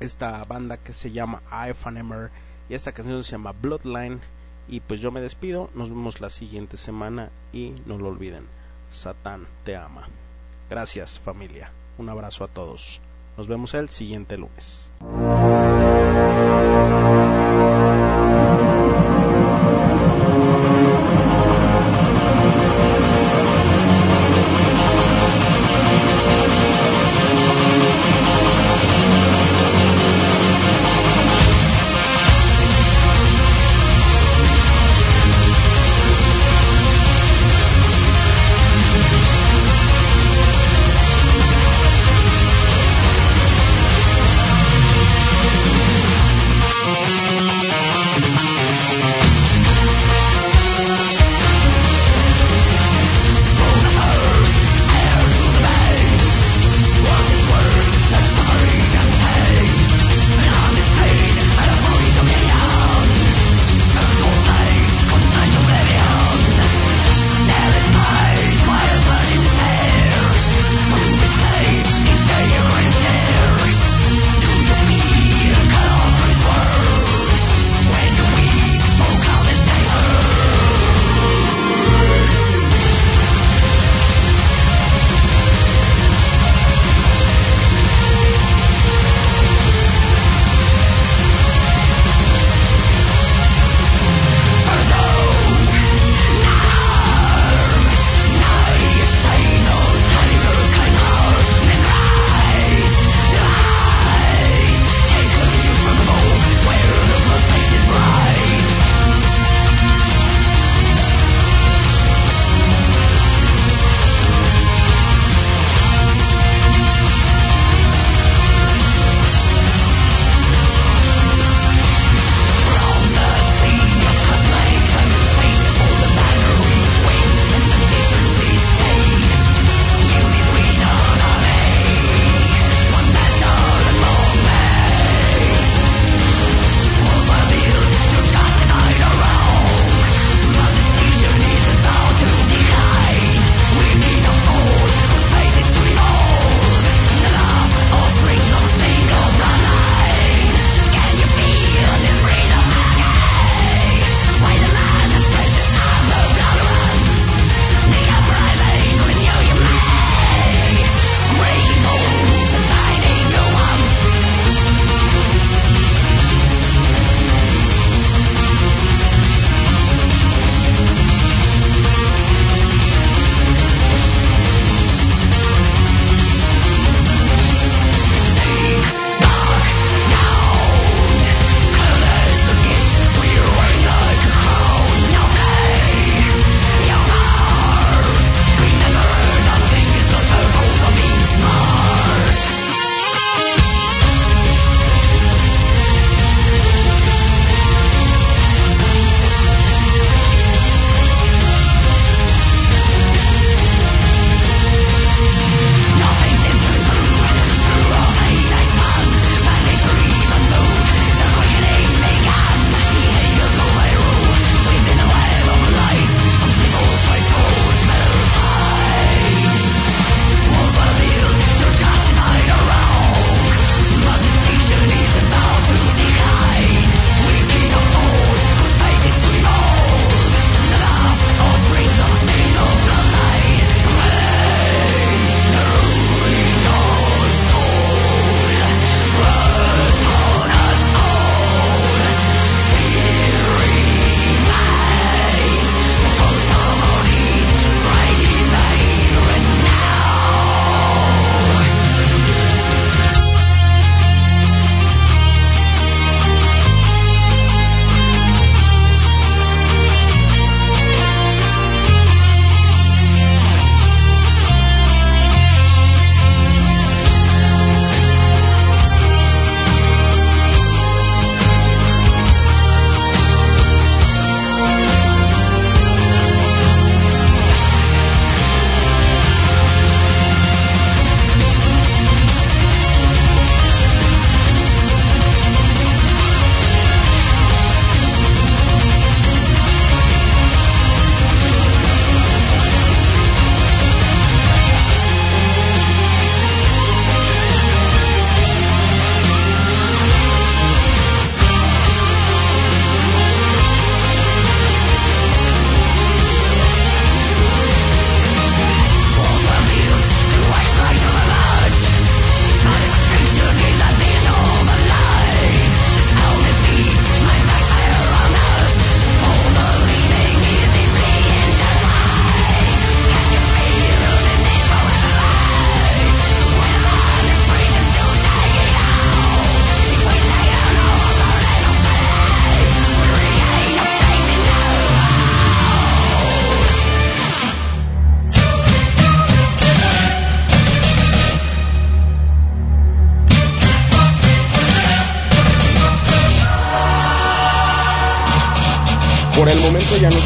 [0.01, 1.41] esta banda que se llama
[1.85, 2.31] Emer
[2.69, 4.19] y esta canción se llama Bloodline
[4.67, 8.45] y pues yo me despido, nos vemos la siguiente semana y no lo olviden,
[8.89, 10.09] Satán te ama.
[10.69, 13.01] Gracias familia, un abrazo a todos.
[13.37, 14.91] Nos vemos el siguiente lunes.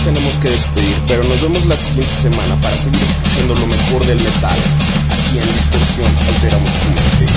[0.06, 4.18] Tenemos que despedir, pero nos vemos la siguiente semana para seguir escuchando lo mejor del
[4.18, 4.60] metal.
[5.10, 7.35] Aquí en Distorsión alteramos tu mente.